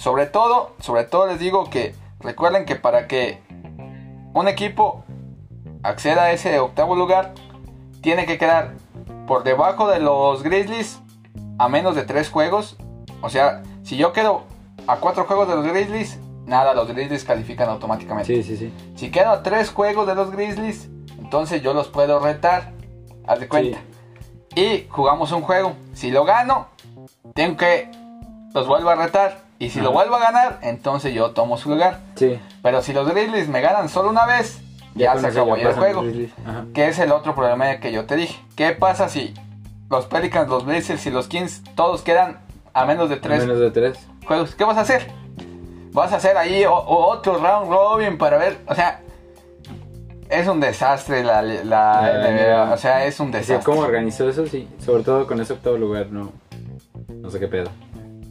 Sobre 0.00 0.24
todo, 0.24 0.70
sobre 0.80 1.04
todo 1.04 1.26
les 1.26 1.38
digo 1.38 1.68
que 1.68 1.94
recuerden 2.20 2.64
que 2.64 2.74
para 2.74 3.06
que 3.06 3.38
un 4.32 4.48
equipo 4.48 5.04
acceda 5.82 6.22
a 6.22 6.32
ese 6.32 6.58
octavo 6.58 6.96
lugar, 6.96 7.34
tiene 8.00 8.24
que 8.24 8.38
quedar 8.38 8.72
por 9.26 9.44
debajo 9.44 9.88
de 9.90 10.00
los 10.00 10.42
Grizzlies 10.42 11.02
a 11.58 11.68
menos 11.68 11.96
de 11.96 12.04
tres 12.04 12.30
juegos. 12.30 12.78
O 13.20 13.28
sea, 13.28 13.62
si 13.82 13.98
yo 13.98 14.14
quedo 14.14 14.44
a 14.86 14.96
cuatro 14.96 15.24
juegos 15.24 15.48
de 15.48 15.56
los 15.56 15.66
Grizzlies, 15.66 16.18
nada, 16.46 16.72
los 16.72 16.88
Grizzlies 16.88 17.24
califican 17.24 17.68
automáticamente. 17.68 18.34
Sí, 18.36 18.42
sí, 18.42 18.56
sí. 18.56 18.72
Si 18.96 19.10
quedo 19.10 19.28
a 19.28 19.42
tres 19.42 19.68
juegos 19.68 20.06
de 20.06 20.14
los 20.14 20.30
Grizzlies, 20.30 20.88
entonces 21.18 21.60
yo 21.60 21.74
los 21.74 21.88
puedo 21.88 22.20
retar. 22.20 22.72
Haz 23.26 23.38
de 23.38 23.48
cuenta. 23.48 23.80
Y 24.56 24.86
jugamos 24.88 25.30
un 25.32 25.42
juego. 25.42 25.74
Si 25.92 26.10
lo 26.10 26.24
gano, 26.24 26.68
tengo 27.34 27.58
que 27.58 27.90
los 28.54 28.66
vuelvo 28.66 28.88
a 28.88 28.94
retar. 28.94 29.49
Y 29.60 29.70
si 29.70 29.80
lo 29.80 29.92
vuelvo 29.92 30.16
a 30.16 30.20
ganar, 30.20 30.58
entonces 30.62 31.14
yo 31.14 31.30
tomo 31.30 31.56
su 31.56 31.68
lugar. 31.70 32.00
Sí. 32.16 32.40
Pero 32.62 32.82
si 32.82 32.92
los 32.92 33.08
Grizzlies 33.08 33.46
me 33.48 33.60
ganan 33.60 33.88
solo 33.88 34.10
una 34.10 34.26
vez, 34.26 34.60
ya, 34.96 35.16
se 35.18 35.26
acabó 35.28 35.56
ya 35.56 35.68
el 35.68 35.74
juego. 35.74 36.02
Que 36.74 36.88
es 36.88 36.98
el 36.98 37.12
otro 37.12 37.34
problema 37.36 37.76
que 37.78 37.92
yo 37.92 38.06
te 38.06 38.16
dije. 38.16 38.42
¿Qué 38.56 38.72
pasa 38.72 39.08
si 39.08 39.34
los 39.88 40.06
Pelicans, 40.06 40.48
los 40.48 40.64
Blazers 40.64 41.04
y 41.06 41.10
los 41.10 41.28
Kings 41.28 41.62
todos 41.76 42.02
quedan 42.02 42.40
a 42.72 42.84
menos 42.86 43.08
de 43.10 43.16
A 43.16 43.20
tres 43.20 43.40
menos 43.46 43.60
de 43.60 43.70
tres. 43.70 43.98
juegos? 44.26 44.54
¿Qué 44.56 44.64
vas 44.64 44.78
a 44.78 44.80
hacer? 44.80 45.06
Vas 45.92 46.12
a 46.12 46.16
hacer 46.16 46.36
ahí 46.38 46.64
o- 46.64 46.72
o 46.74 47.08
otro 47.10 47.36
round 47.38 47.70
robin 47.70 48.16
para 48.16 48.38
ver. 48.38 48.58
O 48.66 48.74
sea, 48.74 49.00
es 50.30 50.46
un 50.48 50.60
desastre 50.60 51.22
la, 51.24 51.42
la 51.42 51.64
La 51.64 52.12
NBA. 52.30 52.30
NBA. 52.64 52.72
O 52.72 52.76
sea, 52.78 53.04
es 53.04 53.20
un 53.20 53.30
desastre. 53.30 53.64
¿Cómo 53.64 53.80
organizó 53.82 54.28
eso? 54.28 54.46
Sí. 54.46 54.68
Sobre 54.78 55.02
todo 55.02 55.26
con 55.26 55.40
ese 55.40 55.52
octavo 55.52 55.76
lugar, 55.76 56.06
no. 56.10 56.32
No 57.08 57.30
sé 57.30 57.38
qué 57.40 57.48
pedo. 57.48 57.68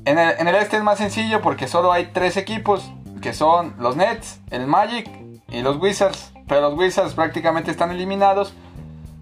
En 0.09 0.17
el, 0.17 0.35
en 0.39 0.47
el 0.47 0.55
este 0.55 0.77
es 0.77 0.83
más 0.83 0.97
sencillo 0.97 1.41
porque 1.41 1.67
solo 1.67 1.91
hay 1.91 2.07
tres 2.13 2.35
equipos 2.37 2.89
que 3.21 3.33
son 3.33 3.75
los 3.79 3.95
Nets, 3.95 4.39
el 4.49 4.65
Magic 4.65 5.09
y 5.49 5.61
los 5.61 5.77
Wizards. 5.77 6.33
Pero 6.47 6.61
los 6.61 6.73
Wizards 6.77 7.13
prácticamente 7.13 7.69
están 7.69 7.91
eliminados 7.91 8.53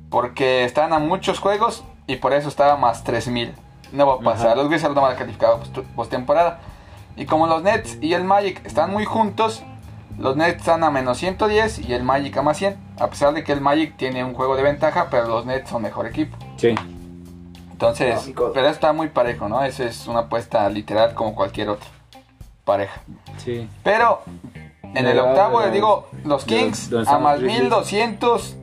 porque 0.10 0.63
están 0.63 0.93
a 0.93 1.00
muchos 1.00 1.39
juegos 1.39 1.84
y 2.08 2.15
por 2.17 2.34
eso 2.34 2.47
está 2.47 2.76
más 2.78 3.04
3000. 3.04 3.54
No 3.91 4.08
va 4.08 4.13
a 4.15 4.19
pasar. 4.19 4.47
Ajá. 4.47 4.56
Los 4.56 4.69
Wizards 4.69 4.95
no 4.95 5.02
van 5.02 5.13
a 5.13 5.15
calificar 5.17 5.58
post- 5.60 5.80
postemporada. 5.95 6.60
Y 7.15 7.26
como 7.26 7.47
los 7.47 7.63
Nets 7.63 7.97
y 8.02 8.13
el 8.13 8.23
Magic 8.23 8.62
están 8.65 8.91
muy 8.91 9.04
juntos, 9.06 9.63
los 10.17 10.38
Nets 10.38 10.58
están 10.60 10.84
a 10.84 10.91
menos 10.91 11.17
110 11.17 11.80
y 11.80 11.93
el 11.93 12.04
Magic 12.04 12.38
a 12.38 12.41
más 12.43 12.58
100. 12.58 12.78
A 13.00 13.08
pesar 13.08 13.34
de 13.34 13.43
que 13.43 13.52
el 13.52 13.60
Magic 13.62 13.97
tiene 13.97 14.23
un 14.23 14.34
juego 14.34 14.56
de 14.56 14.63
ventaja, 14.63 15.08
pero 15.10 15.28
los 15.28 15.45
Nets 15.45 15.69
son 15.69 15.82
mejor 15.82 16.06
equipo. 16.08 16.38
Sí. 16.58 16.76
Entonces, 17.78 18.34
pero 18.56 18.68
está 18.70 18.92
muy 18.92 19.10
parejo, 19.10 19.48
¿no? 19.48 19.63
Eso 19.63 19.84
es 19.84 20.08
una 20.08 20.22
apuesta 20.22 20.68
literal 20.68 21.13
como 21.13 21.36
cualquier 21.36 21.70
otra 21.70 21.88
pareja. 22.66 23.02
Sí. 23.38 23.70
Pero 23.84 24.22
en 24.82 24.94
De 25.06 25.12
el 25.12 25.18
la- 25.18 25.24
octavo, 25.26 25.60
de 25.60 25.66
les 25.68 25.74
digo, 25.76 26.08
los 26.12 26.24
de 26.24 26.30
los- 26.30 26.44
Kings 26.46 26.90
donde 26.90 27.02
a 27.02 27.04
están 27.04 27.13
los 27.22 27.24
más 27.24 27.40
Grizzlies. 27.40 27.62
1200. 27.62 28.56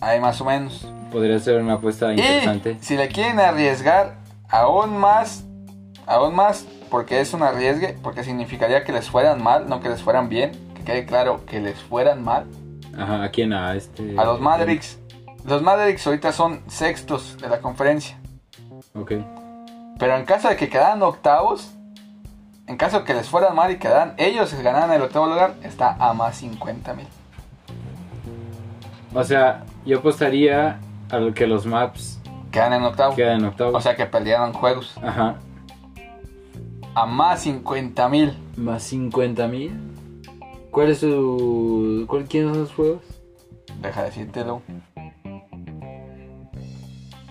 Ahí 0.00 0.20
más 0.20 0.40
o 0.40 0.44
menos. 0.44 0.86
Podría 1.10 1.38
ser 1.40 1.60
una 1.60 1.74
apuesta 1.74 2.12
interesante. 2.12 2.78
Y 2.80 2.84
si 2.84 2.96
le 2.96 3.08
quieren 3.08 3.40
arriesgar 3.40 4.14
aún 4.48 4.96
más, 4.96 5.44
aún 6.06 6.36
más, 6.36 6.66
porque 6.90 7.20
es 7.20 7.34
un 7.34 7.42
arriesgue, 7.42 7.98
porque 8.04 8.22
significaría 8.22 8.84
que 8.84 8.92
les 8.92 9.10
fueran 9.10 9.42
mal, 9.42 9.68
no 9.68 9.80
que 9.80 9.88
les 9.88 10.00
fueran 10.00 10.28
bien. 10.28 10.52
Que 10.76 10.84
quede 10.84 11.06
claro 11.06 11.44
que 11.44 11.58
les 11.58 11.76
fueran 11.82 12.22
mal. 12.22 12.46
Ajá, 12.96 13.24
¿a 13.24 13.28
quién? 13.30 13.52
A 13.52 13.74
este. 13.74 14.14
A 14.16 14.24
los 14.24 14.40
Mavericks. 14.40 14.99
Los 15.44 15.62
Mavericks 15.62 16.06
ahorita 16.06 16.32
son 16.32 16.60
sextos 16.68 17.36
de 17.38 17.48
la 17.48 17.60
conferencia. 17.60 18.18
Ok. 18.94 19.12
Pero 19.98 20.16
en 20.16 20.24
caso 20.24 20.48
de 20.48 20.56
que 20.56 20.68
quedaran 20.68 21.02
octavos, 21.02 21.72
en 22.66 22.76
caso 22.76 23.00
de 23.00 23.04
que 23.04 23.14
les 23.14 23.28
fueran 23.28 23.54
mal 23.54 23.70
y 23.70 23.76
quedaran 23.78 24.14
ellos 24.16 24.54
ganaran 24.54 24.92
el 24.92 25.02
octavo 25.02 25.26
lugar, 25.26 25.54
está 25.62 25.96
a 25.98 26.12
más 26.14 26.36
50 26.36 26.94
mil. 26.94 27.06
O 29.12 29.24
sea, 29.24 29.64
yo 29.84 29.98
apostaría 29.98 30.78
a 31.10 31.18
lo 31.18 31.34
que 31.34 31.46
los 31.46 31.66
maps 31.66 32.20
Quedan 32.50 32.72
en 32.72 32.82
octavo. 32.82 33.14
quedan 33.14 33.40
en 33.40 33.46
octavo. 33.46 33.76
O 33.76 33.80
sea 33.80 33.96
que 33.96 34.06
perdieran 34.06 34.52
juegos. 34.52 34.96
Ajá. 35.02 35.36
A 36.94 37.06
más 37.06 37.42
50 37.42 38.08
mil. 38.08 38.36
Más 38.56 38.82
50 38.84 39.46
mil. 39.46 39.78
¿Cuál 40.70 40.90
es 40.90 40.98
su. 40.98 42.04
¿Cuál, 42.08 42.24
¿Quiénes 42.24 42.52
son 42.52 42.62
los 42.62 42.74
juegos? 42.74 43.02
Deja 43.80 44.00
de 44.02 44.06
decírtelo. 44.06 44.62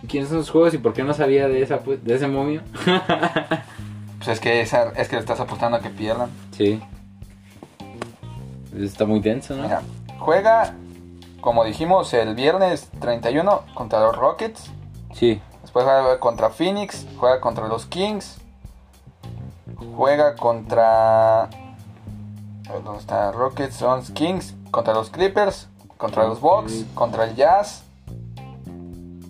¿Quiénes 0.10 0.30
son 0.30 0.40
los 0.40 0.50
juegos 0.50 0.74
y 0.74 0.78
por 0.80 0.94
qué 0.94 1.04
no 1.04 1.14
sabía 1.14 1.48
de 1.48 1.62
esa 1.62 1.84
pu- 1.84 2.00
de 2.02 2.16
ese 2.16 2.28
momio? 2.28 2.62
Pues 4.18 4.28
es 4.28 4.40
que, 4.42 4.60
esa, 4.62 4.90
es 4.98 5.08
que 5.08 5.16
le 5.16 5.22
estás 5.22 5.40
apostando 5.40 5.78
a 5.78 5.82
que 5.82 5.90
pierdan. 5.90 6.30
Sí. 6.52 6.82
Está 8.78 9.06
muy 9.06 9.20
denso, 9.20 9.56
¿no? 9.56 9.64
Mira, 9.64 9.82
juega, 10.20 10.74
como 11.42 11.64
dijimos, 11.64 12.14
el 12.14 12.36
viernes 12.36 12.90
31 13.00 13.62
contra 13.74 14.02
los 14.02 14.16
Rockets. 14.16 14.70
Sí. 15.14 15.42
Después 15.62 15.86
juega 15.86 16.20
contra 16.20 16.50
Phoenix, 16.50 17.06
juega 17.18 17.40
contra 17.40 17.68
los 17.68 17.86
Kings, 17.86 18.40
juega 19.96 20.36
contra... 20.36 21.50
¿Dónde 22.84 23.00
está? 23.00 23.32
Rockets, 23.32 23.76
son 23.76 24.04
Kings, 24.14 24.54
contra 24.72 24.94
los 24.94 25.10
Clippers, 25.10 25.68
contra 25.98 26.26
los 26.28 26.40
Bucks, 26.40 26.86
contra 26.94 27.24
el 27.26 27.36
Jazz, 27.36 27.84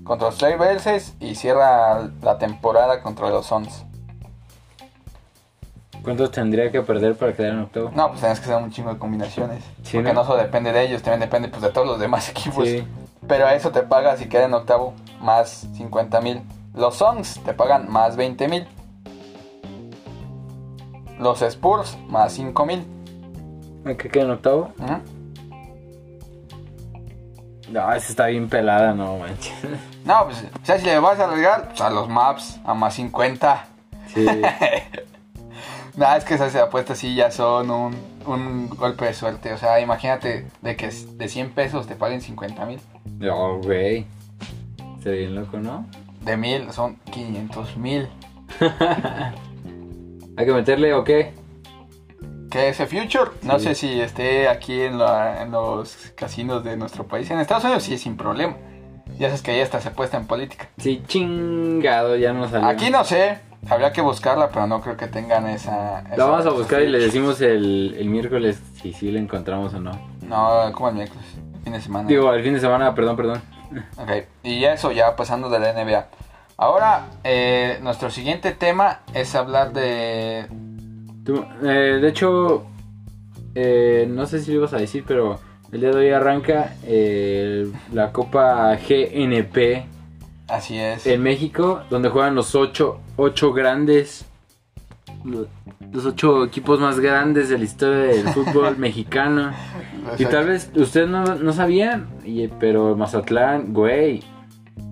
contra 0.10 0.30
los 0.30 0.40
Trailblazers 0.40 1.14
y 1.20 1.36
cierra 1.36 2.10
la 2.24 2.40
temporada 2.40 3.04
contra 3.04 3.30
los 3.30 3.46
Suns. 3.46 3.86
¿Cuántos 6.02 6.32
tendría 6.32 6.72
que 6.72 6.82
perder 6.82 7.16
para 7.16 7.34
quedar 7.34 7.52
en 7.52 7.60
octavo? 7.60 7.92
No, 7.94 8.08
pues 8.08 8.22
tienes 8.22 8.40
que 8.40 8.46
hacer 8.46 8.64
un 8.64 8.72
chingo 8.72 8.92
de 8.92 8.98
combinaciones. 8.98 9.64
Sí, 9.84 9.98
porque 9.98 10.12
¿no? 10.12 10.22
no 10.22 10.26
solo 10.26 10.42
depende 10.42 10.72
de 10.72 10.82
ellos, 10.84 11.04
también 11.04 11.20
depende 11.20 11.50
pues, 11.50 11.62
de 11.62 11.70
todos 11.70 11.86
los 11.86 12.00
demás 12.00 12.28
equipos. 12.32 12.68
Sí. 12.68 12.84
Pero 13.28 13.46
a 13.46 13.54
eso 13.54 13.70
te 13.70 13.84
pagas 13.84 14.18
si 14.18 14.28
queda 14.28 14.46
en 14.46 14.54
octavo 14.56 14.96
más 15.22 15.68
50 15.76 16.22
mil. 16.22 16.42
Los 16.74 16.96
Songs 16.96 17.40
te 17.46 17.54
pagan 17.54 17.88
más 17.92 18.16
20 18.16 18.48
mil. 18.48 18.68
Los 21.20 21.44
Spurs 21.44 22.00
más 22.08 22.34
5 22.34 22.66
mil. 22.66 22.84
¿A 23.86 23.94
qué 23.94 24.10
queda 24.10 24.24
en 24.24 24.32
octavo? 24.32 24.72
No, 27.72 27.92
esa 27.94 28.10
está 28.10 28.28
bien 28.28 28.50
pelada, 28.50 28.94
no 28.94 29.18
manches. 29.18 29.54
No, 30.06 30.26
pues, 30.26 30.44
o 30.62 30.66
sea, 30.66 30.80
si 30.80 30.86
le 30.86 31.00
vas 31.00 31.20
a 31.20 31.26
arriesgar, 31.26 31.70
pues 31.70 31.82
a 31.82 31.90
los 31.90 32.10
Maps 32.10 32.60
a 32.66 32.74
más 32.74 32.96
50. 32.96 33.66
Sí. 34.14 34.26
Nada, 35.96 36.18
es 36.18 36.24
que 36.24 36.36
esas 36.36 36.56
apuestas 36.56 36.98
sí 36.98 37.16
ya 37.16 37.30
son 37.30 37.70
un, 37.70 37.96
un 38.26 38.70
golpe 38.70 39.06
de 39.06 39.14
suerte. 39.14 39.54
O 39.54 39.58
sea, 39.58 39.80
imagínate 39.82 40.48
de 40.62 40.76
que 40.76 40.90
de 40.90 41.28
100 41.28 41.52
pesos 41.52 41.88
te 41.88 41.96
paguen 41.96 42.22
50 42.22 42.66
mil. 42.66 42.80
No, 43.20 43.60
güey. 43.60 44.06
Está 44.98 45.12
bien 45.12 45.36
loco, 45.36 45.58
¿no? 45.58 45.86
De 46.22 46.38
mil 46.38 46.72
son 46.72 46.98
500 47.12 47.78
mil. 47.78 48.10
¿Hay 50.38 50.46
que 50.46 50.54
meterle 50.54 50.94
o 50.94 51.04
qué? 51.04 51.34
Que 52.50 52.70
ese 52.70 52.88
Future, 52.88 53.32
no 53.44 53.60
Sí. 53.60 53.66
sé 53.68 53.76
si 53.76 54.02
esté 54.02 54.48
aquí 54.50 54.82
en, 54.82 54.98
la- 54.98 55.42
en 55.44 55.52
los 55.52 55.96
casinos 56.16 56.64
de 56.64 56.76
nuestro 56.78 57.06
país. 57.08 57.30
En 57.32 57.40
Estados 57.40 57.64
Unidos 57.64 57.84
sí, 57.84 57.98
sin 57.98 58.18
problema. 58.18 58.56
Ya 59.18 59.28
sabes 59.28 59.42
que 59.42 59.52
ahí 59.52 59.62
hasta 59.62 59.82
se 59.82 59.92
puesta 59.92 60.18
en 60.18 60.26
política. 60.28 60.68
Sí, 60.78 61.04
chingado, 61.08 62.16
ya 62.16 62.32
no 62.34 62.48
salió. 62.48 62.68
Aquí 62.68 62.90
no 62.90 63.04
sé, 63.04 63.40
habría 63.70 63.92
que 63.92 64.02
buscarla, 64.02 64.50
pero 64.50 64.66
no 64.68 64.82
creo 64.82 64.96
que 64.98 65.08
tengan 65.08 65.48
esa... 65.48 66.02
esa- 66.02 66.18
La 66.18 66.26
vamos 66.26 66.46
a 66.46 66.50
buscar 66.52 66.82
y 66.82 66.88
le 66.88 67.00
decimos 67.00 67.42
el, 67.42 67.96
el 68.00 68.08
miércoles 68.08 68.62
si 68.82 68.94
sí 68.94 69.12
la 69.12 69.20
encontramos 69.20 69.74
o 69.74 69.80
no. 69.80 69.92
No, 70.22 70.72
como 70.74 70.90
el 70.90 70.96
miércoles, 70.96 71.26
el 71.58 71.64
fin 71.64 71.74
de 71.74 71.82
semana. 71.82 72.08
Digo, 72.08 72.34
el 72.34 72.44
fin 72.44 72.54
de 72.54 72.60
semana, 72.60 72.94
perdón, 72.96 73.16
perdón. 73.16 73.42
Ok, 73.98 74.12
y 74.44 74.64
eso 74.64 74.92
ya 74.92 75.16
pasando 75.16 75.50
de 75.50 75.60
la 75.60 75.74
NBA. 75.74 76.08
Ahora, 76.58 77.06
eh, 77.24 77.80
nuestro 77.82 78.10
siguiente 78.10 78.52
tema 78.52 79.00
es 79.14 79.36
hablar 79.36 79.72
de... 79.74 80.48
Eh, 81.64 82.00
de 82.02 82.08
hecho, 82.08 82.66
eh, 83.56 84.08
no 84.10 84.26
sé 84.26 84.40
si 84.40 84.52
lo 84.52 84.58
ibas 84.58 84.74
a 84.74 84.78
decir, 84.78 85.04
pero 85.08 85.40
el 85.72 85.82
día 85.82 85.92
de 85.92 85.98
hoy 85.98 86.10
arranca 86.10 86.76
eh, 86.84 87.72
la 87.94 88.12
Copa 88.12 88.76
GNP 88.76 89.86
Así 90.48 90.78
es. 90.78 91.06
en 91.06 91.22
México, 91.22 91.82
donde 91.90 92.10
juegan 92.10 92.36
los 92.36 92.56
ocho, 92.56 93.00
ocho 93.18 93.54
grandes, 93.54 94.26
los 95.24 96.06
ocho 96.06 96.46
equipos 96.46 96.80
más 96.80 97.00
grandes 97.00 97.50
de 97.50 97.58
la 97.58 97.64
historia 97.64 97.98
del 98.16 98.28
fútbol 98.34 98.78
mexicano. 98.78 99.52
Y 100.18 100.26
tal 100.26 100.48
vez 100.48 100.72
ustedes 100.76 101.10
no, 101.10 101.24
no 101.36 101.54
sabían, 101.54 102.08
pero 102.60 102.96
Mazatlán, 102.96 103.74
güey, 103.74 104.24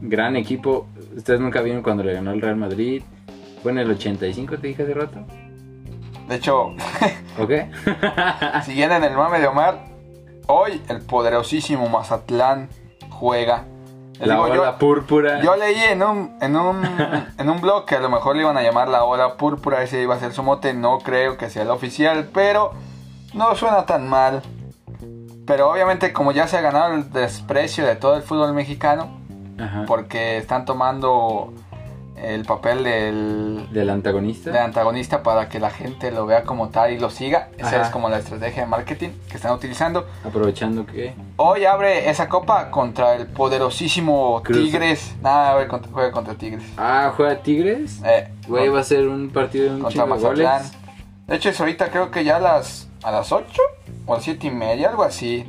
gran 0.01 0.35
equipo. 0.35 0.87
Ustedes 1.15 1.39
nunca 1.39 1.61
vieron 1.61 1.81
cuando 1.81 2.03
le 2.03 2.13
ganó 2.13 2.31
el 2.31 2.41
Real 2.41 2.57
Madrid. 2.57 3.01
Fue 3.63 3.71
en 3.71 3.79
el 3.79 3.89
85, 3.89 4.57
te 4.59 4.67
dije 4.67 4.83
hace 4.83 4.93
rato. 4.93 5.25
De 6.27 6.35
hecho, 6.35 6.73
¿Ok? 7.39 7.51
siguiendo 8.63 8.95
en 8.95 9.03
el 9.03 9.15
mame 9.15 9.39
de 9.39 9.47
Omar, 9.47 9.79
hoy 10.47 10.81
el 10.89 11.01
poderosísimo 11.01 11.87
Mazatlán 11.89 12.69
juega. 13.09 13.63
Les 14.19 14.27
La 14.27 14.33
digo, 14.35 14.47
yo- 14.53 14.61
ola 14.61 14.77
púrpura. 14.77 15.41
Yo 15.41 15.55
leí 15.55 15.79
en 15.79 16.01
un, 16.03 16.37
en 16.41 16.55
un, 16.55 16.83
en 17.37 17.49
un 17.49 17.61
blog 17.61 17.85
que 17.85 17.95
a 17.95 17.99
lo 17.99 18.09
mejor 18.09 18.35
le 18.35 18.41
iban 18.41 18.57
a 18.57 18.61
llamar 18.63 18.87
la 18.89 19.03
ola 19.03 19.37
púrpura, 19.37 19.83
ese 19.83 20.01
iba 20.01 20.15
a 20.15 20.19
ser 20.19 20.33
su 20.33 20.43
mote, 20.43 20.73
no 20.73 20.99
creo 20.99 21.37
que 21.37 21.49
sea 21.49 21.63
el 21.63 21.69
oficial, 21.69 22.29
pero 22.33 22.71
no 23.33 23.55
suena 23.55 23.85
tan 23.85 24.07
mal. 24.09 24.41
Pero 25.45 25.71
obviamente 25.71 26.11
como 26.11 26.31
ya 26.33 26.47
se 26.47 26.57
ha 26.57 26.61
ganado 26.61 26.93
el 26.95 27.09
desprecio 27.13 27.85
de 27.85 27.95
todo 27.95 28.15
el 28.17 28.23
fútbol 28.23 28.53
mexicano, 28.53 29.17
Ajá. 29.59 29.85
porque 29.87 30.37
están 30.37 30.65
tomando 30.65 31.53
el 32.17 32.45
papel 32.45 32.83
del, 32.83 33.67
Del 33.71 33.89
antagonista. 33.89 34.49
del 34.51 34.61
antagonista 34.63 35.21
para 35.23 35.49
que 35.49 35.59
la 35.59 35.69
gente 35.69 36.11
lo 36.11 36.25
vea 36.25 36.43
como 36.43 36.69
tal 36.69 36.91
y 36.91 36.99
lo 36.99 37.09
siga. 37.09 37.49
Esa 37.57 37.81
es 37.83 37.89
como 37.89 38.09
la 38.09 38.17
estrategia 38.17 38.63
de 38.63 38.67
marketing 38.69 39.09
que 39.29 39.35
están 39.37 39.53
utilizando. 39.53 40.07
Aprovechando 40.25 40.85
que. 40.85 41.13
Hoy 41.37 41.65
abre 41.65 42.09
esa 42.09 42.27
copa 42.27 42.71
contra 42.71 43.13
el 43.15 43.27
poderosísimo 43.27 44.41
Cruz. 44.43 44.57
Tigres. 44.71 45.15
Nada, 45.21 45.53
güey, 45.55 45.67
contra- 45.67 45.91
juega 45.91 46.11
contra 46.11 46.33
Tigres. 46.33 46.63
Ah, 46.77 47.13
juega 47.15 47.35
Tigres. 47.41 48.01
Eh, 48.03 48.29
Güey, 48.47 48.69
va 48.69 48.79
a 48.79 48.83
ser 48.83 49.07
un 49.07 49.29
partido 49.29 49.65
de 49.65 49.75
un 49.75 49.81
contra 49.81 50.05
Mazatlán. 50.05 50.61
goles. 50.63 50.71
De 51.27 51.35
hecho, 51.35 51.49
es 51.49 51.59
ahorita 51.59 51.89
creo 51.91 52.09
que 52.11 52.23
ya 52.23 52.37
a 52.37 52.39
las, 52.39 52.87
a 53.03 53.11
las 53.11 53.31
8 53.31 53.61
o 54.05 54.13
a 54.13 54.15
las 54.15 54.23
7 54.23 54.47
y 54.47 54.51
media, 54.51 54.89
algo 54.89 55.03
así. 55.03 55.45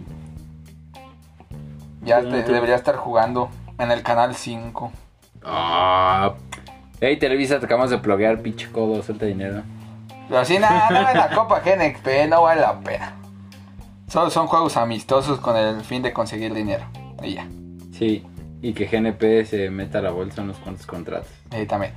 Ya 2.03 2.21
te- 2.21 2.43
debería 2.43 2.75
estar 2.77 2.97
jugando 2.97 3.49
en 3.79 3.91
el 3.91 4.03
canal 4.03 4.35
5. 4.35 4.93
Ah. 5.45 6.35
Ey, 7.01 7.17
Televisa, 7.17 7.61
te 7.61 7.67
acabamos 7.67 7.91
de 7.91 7.99
pluguear, 7.99 8.41
pinche 8.41 8.71
codo, 8.73 9.03
suelta 9.03 9.27
dinero. 9.27 9.63
Pero 10.29 10.41
así, 10.41 10.59
nada, 10.59 10.91
nada, 10.91 11.13
en 11.13 11.17
la 11.19 11.31
Copa 11.31 11.61
GNP 11.61 12.27
no 12.29 12.43
vale 12.43 12.61
la 12.61 12.81
pena. 12.81 13.15
Solo 14.09 14.31
son 14.31 14.49
juegos 14.49 14.77
amistosos 14.77 15.39
con 15.39 15.57
el 15.57 15.81
fin 15.83 16.03
de 16.03 16.13
conseguir 16.13 16.53
dinero. 16.55 16.85
Y 17.23 17.35
ya. 17.35 17.47
Sí, 17.93 18.27
y 18.61 18.73
que 18.73 18.87
GNP 18.87 19.45
se 19.45 19.71
meta 19.71 19.99
a 19.99 20.03
la 20.03 20.11
bolsa 20.11 20.43
unos 20.43 20.57
cuantos 20.59 20.87
contratos. 20.87 21.31
Y 21.53 21.67
también. 21.67 21.93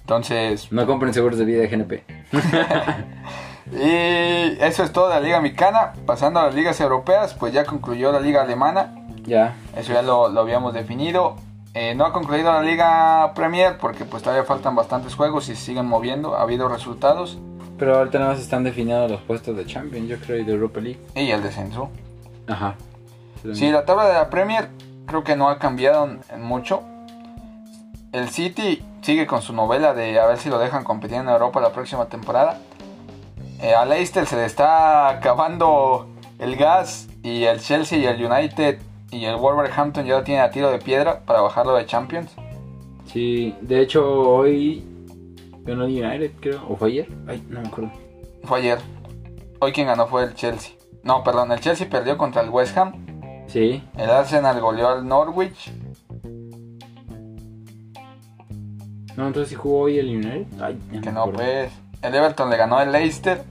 Entonces, 0.00 0.70
No 0.72 0.86
compren 0.86 1.12
seguros 1.12 1.38
de 1.38 1.44
vida 1.44 1.60
de 1.60 1.68
GNP. 1.68 2.04
y 3.72 4.62
eso 4.62 4.84
es 4.84 4.92
todo 4.92 5.08
de 5.08 5.16
la 5.16 5.20
Liga 5.20 5.40
Mexicana. 5.40 5.92
Pasando 6.06 6.40
a 6.40 6.46
las 6.46 6.54
ligas 6.54 6.80
europeas, 6.80 7.34
pues 7.34 7.52
ya 7.52 7.64
concluyó 7.64 8.12
la 8.12 8.20
Liga 8.20 8.42
Alemana. 8.42 8.94
Ya. 9.24 9.56
Eso 9.76 9.92
ya 9.92 10.02
lo, 10.02 10.28
lo 10.28 10.40
habíamos 10.40 10.72
definido. 10.72 11.36
Eh, 11.74 11.94
no 11.94 12.06
ha 12.06 12.12
concluido 12.12 12.52
la 12.52 12.62
Liga 12.62 13.32
Premier 13.34 13.78
porque 13.78 14.04
pues 14.04 14.22
todavía 14.22 14.44
faltan 14.44 14.74
bastantes 14.74 15.14
juegos 15.14 15.48
y 15.48 15.54
siguen 15.56 15.86
moviendo. 15.86 16.36
Ha 16.36 16.42
habido 16.42 16.68
resultados 16.68 17.38
Pero 17.78 17.96
ahorita 17.98 18.18
nada 18.18 18.32
más 18.32 18.40
están 18.40 18.64
definidos 18.64 19.10
los 19.10 19.20
puestos 19.20 19.56
de 19.56 19.64
Champions, 19.66 20.08
yo 20.08 20.18
creo, 20.18 20.38
y 20.38 20.44
de 20.44 20.52
Europa 20.52 20.80
League. 20.80 20.98
y 21.14 21.30
el 21.30 21.42
descenso. 21.42 21.90
Ajá. 22.48 22.74
Sí, 23.54 23.70
la 23.70 23.84
tabla 23.84 24.06
de 24.08 24.14
la 24.14 24.30
Premier 24.30 24.68
creo 25.06 25.22
que 25.22 25.36
no 25.36 25.48
ha 25.48 25.58
cambiado 25.58 26.08
mucho. 26.38 26.82
El 28.12 28.30
City 28.30 28.82
sigue 29.02 29.26
con 29.26 29.42
su 29.42 29.52
novela 29.52 29.94
de 29.94 30.18
a 30.18 30.26
ver 30.26 30.38
si 30.38 30.48
lo 30.48 30.58
dejan 30.58 30.82
competir 30.82 31.18
en 31.18 31.28
Europa 31.28 31.60
la 31.60 31.72
próxima 31.72 32.06
temporada. 32.06 32.58
Eh, 33.60 33.74
a 33.74 33.84
Leicester 33.84 34.26
se 34.26 34.36
le 34.36 34.44
está 34.46 35.08
acabando 35.08 36.08
el 36.38 36.56
gas 36.56 37.06
y 37.22 37.44
el 37.44 37.60
Chelsea 37.60 37.98
y 37.98 38.06
el 38.06 38.24
United 38.24 38.78
y 39.10 39.24
el 39.24 39.36
Wolverhampton 39.36 40.04
ya 40.06 40.18
lo 40.18 40.22
tienen 40.24 40.44
a 40.44 40.50
tiro 40.50 40.70
de 40.70 40.78
piedra 40.78 41.20
para 41.24 41.40
bajarlo 41.40 41.74
de 41.74 41.86
Champions. 41.86 42.30
Sí, 43.06 43.54
de 43.60 43.80
hecho, 43.80 44.04
hoy 44.06 44.84
ganó 45.64 45.84
el 45.84 46.02
United, 46.04 46.32
creo. 46.40 46.62
¿O 46.68 46.76
fue 46.76 46.88
ayer? 46.88 47.08
Ay, 47.26 47.42
no 47.48 47.60
me 47.60 47.68
acuerdo. 47.68 47.90
Fue 48.44 48.58
ayer. 48.58 48.78
Hoy 49.60 49.72
quien 49.72 49.86
ganó 49.86 50.06
fue 50.06 50.24
el 50.24 50.34
Chelsea. 50.34 50.74
No, 51.02 51.22
perdón, 51.24 51.50
el 51.52 51.60
Chelsea 51.60 51.88
perdió 51.88 52.18
contra 52.18 52.42
el 52.42 52.50
West 52.50 52.76
Ham. 52.76 53.06
Sí. 53.46 53.82
El 53.96 54.10
Arsenal 54.10 54.60
goleó 54.60 54.88
al 54.88 55.06
Norwich. 55.08 55.72
No, 59.16 59.26
entonces 59.26 59.48
sí 59.48 59.54
jugó 59.56 59.80
hoy 59.80 59.98
el 59.98 60.08
United. 60.08 60.46
Ay, 60.60 60.78
ya 60.92 61.00
Que 61.00 61.10
no, 61.12 61.20
acuerdo. 61.22 61.38
pues. 61.40 61.72
El 62.02 62.14
Everton 62.14 62.50
le 62.50 62.56
ganó 62.56 62.76
al 62.78 62.92
Leicester. 62.92 63.42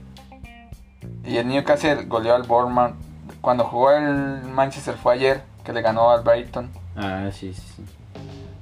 Y 1.24 1.36
el 1.36 1.46
Newcastle 1.48 2.04
goleó 2.06 2.34
al 2.34 2.44
Bournemouth. 2.44 2.94
Cuando 3.42 3.64
jugó 3.64 3.90
el 3.92 4.42
Manchester 4.44 4.94
fue 4.94 5.14
ayer, 5.14 5.42
que 5.68 5.74
le 5.74 5.82
ganó 5.82 6.10
al 6.10 6.22
Brighton. 6.22 6.70
Ah, 6.96 7.28
sí, 7.30 7.52
sí, 7.52 7.60
sí. 7.76 7.84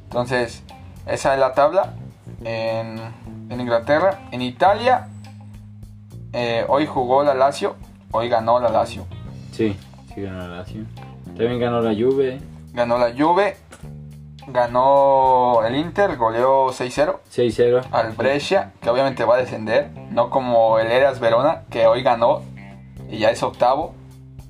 Entonces, 0.06 0.64
esa 1.06 1.34
es 1.34 1.38
la 1.38 1.52
tabla 1.52 1.94
en, 2.44 2.98
en 3.48 3.60
Inglaterra. 3.60 4.26
En 4.32 4.42
Italia, 4.42 5.06
eh, 6.32 6.64
hoy 6.66 6.84
jugó 6.84 7.22
la 7.22 7.32
Lazio. 7.32 7.76
Hoy 8.10 8.28
ganó 8.28 8.58
la 8.58 8.70
Lazio. 8.70 9.06
Sí, 9.52 9.76
sí 10.12 10.20
ganó 10.20 10.48
la 10.48 10.56
Lazio. 10.56 10.82
También 11.26 11.60
ganó 11.60 11.80
la 11.80 11.94
Juve. 11.94 12.40
Ganó 12.72 12.98
la 12.98 13.12
Juve. 13.16 13.56
Ganó 14.48 15.64
el 15.64 15.76
Inter, 15.76 16.16
goleó 16.16 16.70
6-0 16.70 17.18
6-0. 17.32 17.84
al 17.92 18.14
Brescia, 18.14 18.72
que 18.80 18.90
obviamente 18.90 19.24
va 19.24 19.36
a 19.36 19.38
descender. 19.38 19.92
No 20.10 20.28
como 20.28 20.80
el 20.80 20.90
Eras 20.90 21.20
Verona, 21.20 21.62
que 21.70 21.86
hoy 21.86 22.02
ganó 22.02 22.42
y 23.08 23.18
ya 23.18 23.30
es 23.30 23.44
octavo. 23.44 23.94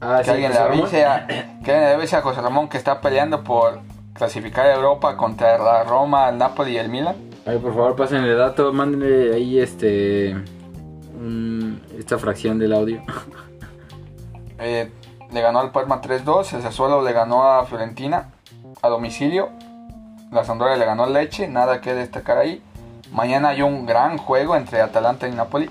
Ah, 0.00 0.20
que 0.22 0.30
alguien 0.30 0.50
le 0.52 0.56
José 0.58 0.68
Ramón. 0.68 0.80
avise 0.82 1.04
a, 1.06 1.26
que 1.26 1.72
alguien 1.72 1.80
le 1.80 1.94
avise 1.94 2.16
a 2.16 2.22
José 2.22 2.40
Ramón 2.40 2.68
que 2.68 2.76
está 2.76 3.00
peleando 3.00 3.42
por 3.42 3.80
clasificar 4.12 4.66
a 4.66 4.74
Europa 4.74 5.16
contra 5.16 5.58
la 5.58 5.84
Roma, 5.84 6.28
el 6.28 6.38
Napoli 6.38 6.72
y 6.72 6.78
el 6.78 6.88
Milan. 6.88 7.16
Ay, 7.46 7.58
por 7.58 7.74
favor, 7.74 7.96
pasen 7.96 8.24
el 8.24 8.36
dato, 8.36 8.72
mándenle 8.72 9.34
ahí 9.34 9.58
este. 9.58 10.36
esta 11.98 12.18
fracción 12.18 12.58
del 12.58 12.72
audio. 12.72 13.02
Eh, 14.58 14.90
le 15.32 15.42
ganó 15.42 15.60
al 15.60 15.70
Parma 15.70 16.00
3-2, 16.00 16.54
el 16.54 16.62
Sassuolo 16.62 17.02
le 17.02 17.12
ganó 17.12 17.44
a 17.44 17.66
Fiorentina 17.66 18.30
a 18.80 18.88
domicilio. 18.88 19.50
La 20.32 20.44
Sampdoria 20.44 20.76
le 20.76 20.86
ganó 20.86 21.04
al 21.04 21.12
Leche, 21.12 21.46
nada 21.46 21.82
que 21.82 21.92
destacar 21.92 22.38
ahí. 22.38 22.62
Mañana 23.12 23.48
hay 23.50 23.60
un 23.60 23.84
gran 23.84 24.16
juego 24.16 24.56
entre 24.56 24.80
Atalanta 24.80 25.28
y 25.28 25.32
Napoli. 25.32 25.68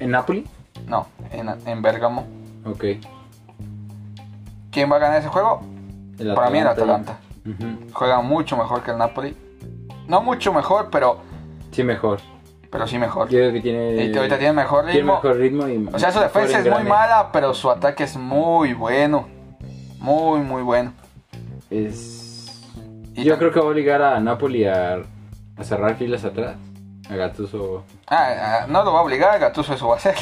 ¿En 0.00 0.10
Napoli? 0.10 0.44
No, 0.88 1.06
en, 1.30 1.48
en 1.64 1.80
Bérgamo. 1.80 2.26
Ok. 2.64 2.84
¿Quién 4.70 4.90
va 4.90 4.96
a 4.96 4.98
ganar 5.00 5.18
ese 5.18 5.28
juego? 5.28 5.62
El 6.18 6.34
Para 6.34 6.50
mí 6.50 6.58
el 6.58 6.66
Atalanta. 6.66 7.18
Juega 7.92 8.20
mucho 8.20 8.56
mejor 8.56 8.82
que 8.82 8.90
el 8.92 8.98
Napoli. 8.98 9.36
No 10.06 10.20
mucho 10.22 10.52
mejor, 10.52 10.88
pero, 10.90 11.18
Sí, 11.72 11.82
mejor. 11.82 12.20
pero 12.70 12.86
sí 12.86 12.98
mejor. 12.98 13.28
Yo 13.28 13.38
creo 13.38 13.52
que 13.52 13.60
tiene. 13.60 14.04
Y 14.06 14.16
ahorita 14.16 14.38
tiene 14.38 14.52
mejor 14.52 14.84
tiene 14.84 14.98
ritmo. 15.00 15.14
mejor 15.14 15.36
ritmo 15.36 15.68
y. 15.68 15.88
O 15.92 15.98
sea, 15.98 16.12
su 16.12 16.20
defensa 16.20 16.58
es 16.60 16.70
muy 16.70 16.84
mala, 16.84 17.30
pero 17.32 17.54
su 17.54 17.70
ataque 17.70 18.04
es 18.04 18.16
muy 18.16 18.74
bueno. 18.74 19.28
Muy, 19.98 20.40
muy 20.40 20.62
bueno. 20.62 20.92
Es. 21.70 22.62
Y 23.14 23.24
Yo 23.24 23.38
creo 23.38 23.52
que 23.52 23.60
va 23.60 23.66
a 23.66 23.68
obligar 23.68 24.02
a 24.02 24.18
Napoli 24.20 24.64
a, 24.66 25.02
a 25.56 25.64
cerrar 25.64 25.96
filas 25.96 26.24
atrás. 26.24 26.56
A 27.08 27.16
Gattuso. 27.16 27.84
Ah, 28.06 28.28
ah, 28.62 28.66
no 28.68 28.84
lo 28.84 28.92
va 28.92 29.00
a 29.00 29.02
obligar, 29.02 29.38
Gattuso 29.40 29.74
eso 29.74 29.88
va 29.88 29.94
a 29.94 29.98
hacer. 29.98 30.14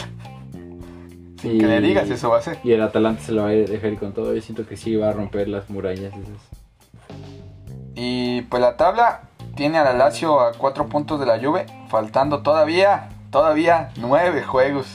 Sin 1.41 1.57
Y- 1.57 1.59
que 1.59 1.67
le 1.67 1.81
digas, 1.81 2.09
eso 2.11 2.31
va 2.31 2.37
a 2.37 2.39
hacer. 2.41 2.59
Y 2.65 2.73
el 2.73 2.83
Atalanta 2.83 3.23
se 3.23 3.33
lo 3.33 3.43
va 3.43 3.49
a 3.49 3.53
dejar 3.53 3.93
ir 3.93 3.99
con 3.99 4.13
todo. 4.13 4.35
Yo 4.35 4.43
siento 4.43 4.67
que 4.67 4.77
sí 4.77 4.97
va 4.97 5.11
a 5.11 5.13
romper 5.13 5.49
las 5.49 5.71
murallas 5.71 6.13
esas. 6.15 6.49
Y 7.95 8.43
pues 8.43 8.61
la 8.63 8.77
tabla 8.77 9.23
tiene 9.57 9.79
a 9.79 9.85
la 9.85 9.93
Lazio 9.93 10.41
a 10.41 10.53
4 10.53 10.89
puntos 10.89 11.19
de 11.21 11.27
la 11.27 11.39
Juve, 11.41 11.67
faltando 11.89 12.43
todavía, 12.43 13.09
todavía 13.31 13.91
9 13.97 14.43
juegos. 14.43 14.87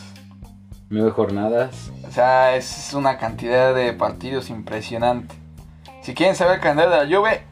Nueve 0.89 1.11
jornadas. 1.11 1.91
O 2.07 2.11
sea, 2.11 2.55
es 2.55 2.93
una 2.93 3.17
cantidad 3.17 3.73
de 3.73 3.93
partidos 3.93 4.49
impresionante. 4.49 5.35
Si 6.01 6.13
quieren 6.13 6.35
saber 6.35 6.55
el 6.55 6.61
calendario 6.61 6.91
de 6.91 7.05
la 7.07 7.17
Juve, 7.17 7.43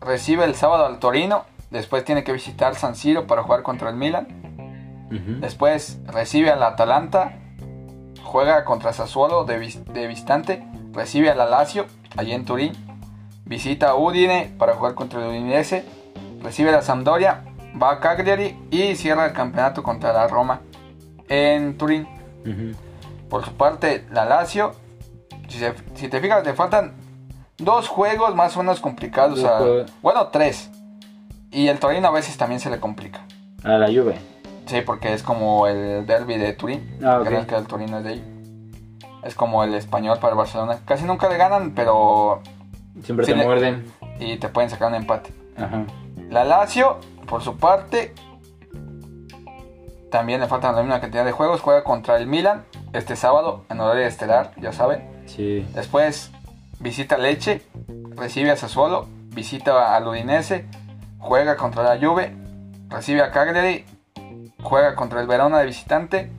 recibe 0.00 0.44
el 0.44 0.54
sábado 0.54 0.86
al 0.86 0.98
Torino, 1.00 1.44
después 1.70 2.04
tiene 2.04 2.22
que 2.22 2.32
visitar 2.32 2.74
San 2.76 2.94
Siro 2.94 3.26
para 3.26 3.42
jugar 3.42 3.62
contra 3.62 3.90
el 3.90 3.96
Milan. 3.96 4.28
Después 5.40 5.98
recibe 6.06 6.50
al 6.50 6.62
Atalanta, 6.62 7.38
juega 8.24 8.64
contra 8.64 8.92
Sassuolo 8.92 9.44
de, 9.44 9.58
de 9.92 10.06
visitante, 10.06 10.66
recibe 10.92 11.30
al 11.30 11.38
Lazio 11.38 11.86
allí 12.16 12.32
en 12.32 12.44
Turín, 12.44 12.72
visita 13.44 13.90
a 13.90 13.94
Udine 13.96 14.52
para 14.58 14.74
jugar 14.74 14.94
contra 14.94 15.20
el 15.20 15.28
Udinese, 15.28 15.84
recibe 16.42 16.70
a 16.70 16.72
la 16.72 16.82
Sampdoria, 16.82 17.44
va 17.80 17.92
a 17.92 18.00
Cagliari 18.00 18.56
y 18.70 18.94
cierra 18.96 19.26
el 19.26 19.32
campeonato 19.32 19.82
contra 19.82 20.12
la 20.12 20.26
Roma 20.26 20.60
en 21.28 21.76
Turín. 21.78 22.06
Por 23.28 23.44
su 23.44 23.52
parte, 23.54 24.06
la 24.12 24.24
Lazio, 24.24 24.72
si, 25.48 25.58
se- 25.58 25.74
si 25.94 26.08
te 26.08 26.20
fijas, 26.20 26.44
le 26.44 26.54
faltan 26.54 26.94
dos 27.58 27.88
juegos 27.88 28.34
más 28.34 28.56
o 28.56 28.60
menos 28.60 28.80
complicados. 28.80 29.42
A- 29.44 29.58
bueno, 30.02 30.28
tres. 30.28 30.70
Y 31.50 31.68
el 31.68 31.78
Torino 31.78 32.08
a 32.08 32.10
veces 32.10 32.36
también 32.36 32.60
se 32.60 32.70
le 32.70 32.80
complica. 32.80 33.20
A 33.64 33.70
la 33.78 33.86
Juve. 33.86 34.18
Sí, 34.66 34.80
porque 34.80 35.12
es 35.12 35.22
como 35.22 35.66
el 35.66 36.06
derby 36.06 36.36
de 36.38 36.52
Turín. 36.54 36.98
Ah. 37.04 37.20
Creo 37.24 37.46
que 37.46 37.54
el 37.54 37.66
Torino 37.66 37.98
es 37.98 38.04
de 38.04 38.10
ahí. 38.10 38.24
Es 39.22 39.34
como 39.34 39.64
el 39.64 39.74
español 39.74 40.18
para 40.18 40.32
el 40.32 40.38
Barcelona. 40.38 40.78
Casi 40.84 41.04
nunca 41.04 41.28
le 41.28 41.36
ganan, 41.36 41.72
pero. 41.74 42.40
Siempre 43.02 43.26
Sí, 43.26 43.32
te 43.32 43.38
le- 43.38 43.44
muerden. 43.44 43.84
Y 44.20 44.36
te 44.36 44.48
pueden 44.48 44.70
sacar 44.70 44.88
un 44.88 44.94
empate. 44.94 45.32
Ajá. 45.56 45.84
La 46.30 46.44
Lazio, 46.44 46.98
por 47.26 47.42
su 47.42 47.56
parte. 47.56 48.14
También 50.10 50.40
le 50.40 50.46
faltan 50.46 50.76
la 50.76 50.82
misma 50.82 51.00
cantidad 51.00 51.24
de 51.24 51.32
juegos. 51.32 51.60
Juega 51.60 51.82
contra 51.82 52.16
el 52.18 52.26
Milan 52.26 52.64
este 52.92 53.16
sábado 53.16 53.64
en 53.68 53.80
horario 53.80 54.06
estelar, 54.06 54.52
ya 54.60 54.72
saben. 54.72 55.08
Sí. 55.26 55.66
Después 55.74 56.30
visita 56.78 57.18
Leche, 57.18 57.62
recibe 58.14 58.50
a 58.52 58.56
Sassuolo, 58.56 59.06
visita 59.30 59.96
al 59.96 60.06
Udinese, 60.06 60.66
juega 61.18 61.56
contra 61.56 61.82
la 61.82 61.98
Juve, 62.06 62.32
recibe 62.88 63.22
a 63.22 63.32
Cagliari, 63.32 63.84
juega 64.64 64.96
contra 64.96 65.20
el 65.20 65.28
Verona 65.28 65.60
de 65.60 65.66
visitante, 65.66 66.30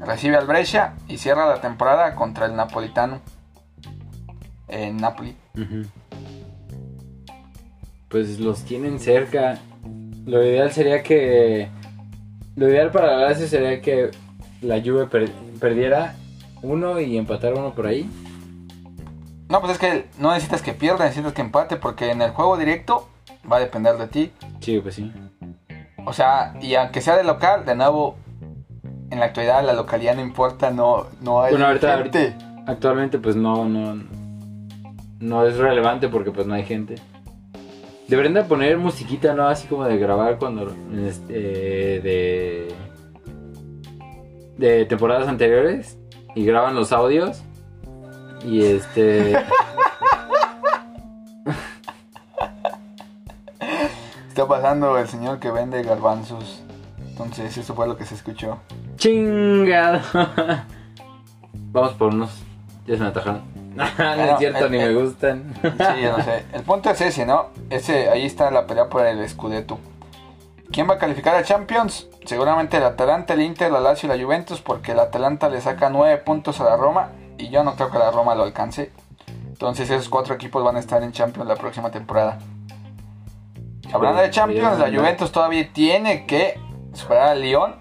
recibe 0.00 0.36
al 0.36 0.46
Brescia 0.46 0.94
y 1.08 1.16
cierra 1.16 1.46
la 1.46 1.60
temporada 1.62 2.14
contra 2.14 2.44
el 2.46 2.54
Napolitano 2.54 3.20
en 4.68 4.98
Napoli. 4.98 5.34
Pues 8.08 8.38
los 8.38 8.64
tienen 8.64 8.98
cerca. 9.00 9.58
Lo 10.26 10.44
ideal 10.44 10.72
sería 10.72 11.02
que. 11.02 11.68
Lo 12.56 12.68
ideal 12.68 12.90
para 12.90 13.16
la 13.16 13.28
Lazio 13.28 13.46
sería 13.48 13.80
que 13.80 14.10
la 14.62 14.80
Juve 14.80 15.06
per- 15.06 15.30
perdiera 15.60 16.14
uno 16.62 17.00
y 17.00 17.16
empatar 17.18 17.54
uno 17.54 17.74
por 17.74 17.86
ahí. 17.86 18.08
No, 19.48 19.60
pues 19.60 19.74
es 19.74 19.78
que 19.78 20.06
no 20.18 20.30
necesitas 20.32 20.62
que 20.62 20.72
pierda, 20.72 21.04
necesitas 21.04 21.32
que 21.32 21.42
empate, 21.42 21.76
porque 21.76 22.10
en 22.10 22.22
el 22.22 22.30
juego 22.32 22.56
directo 22.56 23.08
va 23.50 23.56
a 23.58 23.60
depender 23.60 23.96
de 23.96 24.08
ti. 24.08 24.32
Sí, 24.60 24.80
pues 24.80 24.94
sí. 24.96 25.12
O 26.06 26.12
sea, 26.12 26.54
y 26.60 26.74
aunque 26.76 27.00
sea 27.00 27.16
de 27.16 27.24
local, 27.24 27.64
de 27.66 27.74
nuevo, 27.74 28.16
en 29.10 29.18
la 29.20 29.26
actualidad 29.26 29.64
la 29.64 29.72
localidad 29.72 30.14
no 30.14 30.22
importa, 30.22 30.70
no, 30.70 31.06
no 31.20 31.42
hay 31.42 31.50
Bueno, 31.52 31.66
ahorita, 31.66 31.98
gente. 31.98 32.18
ahorita- 32.34 32.62
actualmente 32.66 33.18
pues 33.18 33.36
no, 33.36 33.64
no, 33.68 34.02
no 35.20 35.46
es 35.46 35.56
relevante 35.56 36.08
porque 36.08 36.30
pues 36.30 36.46
no 36.46 36.54
hay 36.54 36.64
gente. 36.64 36.94
Deberían 38.08 38.34
de 38.34 38.44
poner 38.44 38.78
musiquita, 38.78 39.34
¿no? 39.34 39.48
Así 39.48 39.66
como 39.66 39.84
de 39.84 39.98
grabar 39.98 40.38
cuando, 40.38 40.72
este, 41.06 41.32
de, 42.00 42.68
de 44.58 44.84
temporadas 44.86 45.26
anteriores 45.28 45.98
y 46.36 46.44
graban 46.44 46.74
los 46.76 46.92
audios 46.92 47.42
y 48.44 48.62
este, 48.64 49.36
Está 54.36 54.46
pasando 54.48 54.98
el 54.98 55.08
señor 55.08 55.38
que 55.38 55.50
vende 55.50 55.82
garbanzos. 55.82 56.60
Entonces, 57.08 57.56
eso 57.56 57.74
fue 57.74 57.86
lo 57.88 57.96
que 57.96 58.04
se 58.04 58.14
escuchó. 58.14 58.58
chingado. 58.96 60.00
Vamos 61.72 61.94
por 61.94 62.12
unos, 62.12 62.42
ya 62.86 62.96
se 62.96 63.00
me 63.02 63.08
atajaron. 63.08 63.40
no 63.74 63.82
es 63.82 64.38
cierto, 64.38 64.66
el- 64.66 64.72
ni 64.72 64.76
me 64.76 64.92
gustan. 64.92 65.54
Sí, 65.62 66.02
yo 66.02 66.18
no 66.18 66.22
sé. 66.22 66.44
El 66.52 66.62
punto 66.64 66.90
es 66.90 67.00
ese, 67.00 67.24
¿no? 67.24 67.46
Ese, 67.70 68.10
ahí 68.10 68.26
está 68.26 68.50
la 68.50 68.66
pelea 68.66 68.90
por 68.90 69.06
el 69.06 69.26
Scudetto. 69.26 69.78
¿Quién 70.70 70.86
va 70.86 70.96
a 70.96 70.98
calificar 70.98 71.34
a 71.34 71.42
Champions? 71.42 72.06
Seguramente 72.26 72.76
el 72.76 72.84
Atalanta, 72.84 73.32
el 73.32 73.40
Inter, 73.40 73.72
la 73.72 73.80
Lazio 73.80 74.06
y 74.12 74.18
la 74.18 74.22
Juventus, 74.22 74.60
porque 74.60 74.92
el 74.92 75.00
Atalanta 75.00 75.48
le 75.48 75.62
saca 75.62 75.88
9 75.88 76.18
puntos 76.18 76.60
a 76.60 76.64
la 76.64 76.76
Roma 76.76 77.08
y 77.38 77.48
yo 77.48 77.64
no 77.64 77.74
creo 77.74 77.90
que 77.90 77.98
la 77.98 78.10
Roma 78.10 78.34
lo 78.34 78.42
alcance. 78.42 78.92
Entonces 79.48 79.88
esos 79.88 80.10
cuatro 80.10 80.34
equipos 80.34 80.62
van 80.62 80.76
a 80.76 80.80
estar 80.80 81.02
en 81.02 81.12
Champions 81.12 81.48
la 81.48 81.56
próxima 81.56 81.90
temporada. 81.90 82.38
Hablando 83.92 84.20
de 84.20 84.30
Champions, 84.30 84.78
la 84.78 84.86
Juventus 84.90 85.32
todavía 85.32 85.72
tiene 85.72 86.26
que 86.26 86.58
superar 86.92 87.28
al 87.30 87.40
Lyon 87.42 87.76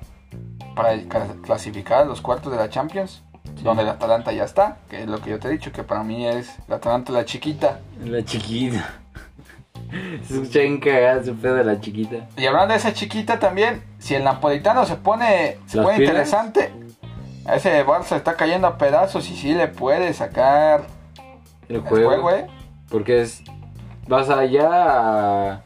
para 0.75 0.93
cla- 0.95 1.41
clasificar 1.41 2.01
a 2.01 2.05
los 2.05 2.21
cuartos 2.21 2.51
de 2.51 2.57
la 2.57 2.69
Champions, 2.69 3.23
donde 3.63 3.83
el 3.83 3.89
Atalanta 3.89 4.31
ya 4.31 4.43
está, 4.43 4.77
que 4.89 5.01
es 5.03 5.07
lo 5.07 5.19
que 5.21 5.31
yo 5.31 5.39
te 5.39 5.47
he 5.47 5.51
dicho, 5.51 5.71
que 5.71 5.83
para 5.83 6.03
mí 6.03 6.25
es 6.27 6.55
el 6.67 6.73
Atalanta 6.73 7.11
la 7.11 7.25
chiquita. 7.25 7.79
La 8.03 8.23
chiquita. 8.23 8.93
Se 10.27 10.33
escucha 10.35 10.59
bien 10.59 10.79
cagada 10.79 11.21
ese 11.21 11.31
pedo 11.33 11.55
de 11.55 11.63
la 11.63 11.79
chiquita. 11.79 12.27
Y 12.37 12.45
hablando 12.45 12.73
de 12.73 12.77
esa 12.79 12.93
chiquita 12.93 13.39
también, 13.39 13.83
si 13.99 14.15
el 14.15 14.23
napolitano 14.23 14.85
se 14.85 14.95
pone, 14.95 15.57
se 15.67 15.77
¿Las 15.77 15.85
pone 15.85 15.97
pilas? 15.97 16.11
interesante, 16.11 16.71
a 17.45 17.55
ese 17.55 17.85
Barça 17.85 18.15
está 18.17 18.35
cayendo 18.35 18.67
a 18.67 18.77
pedazos 18.77 19.29
y 19.29 19.35
sí 19.35 19.53
le 19.53 19.67
puede 19.67 20.13
sacar 20.13 20.85
El 21.69 21.77
el 21.77 21.81
juego. 21.81 22.07
juego, 22.09 22.31
¿eh? 22.31 22.47
Porque 22.89 23.21
es. 23.21 23.43
Vas 24.07 24.29
allá 24.29 24.69
a. 25.51 25.61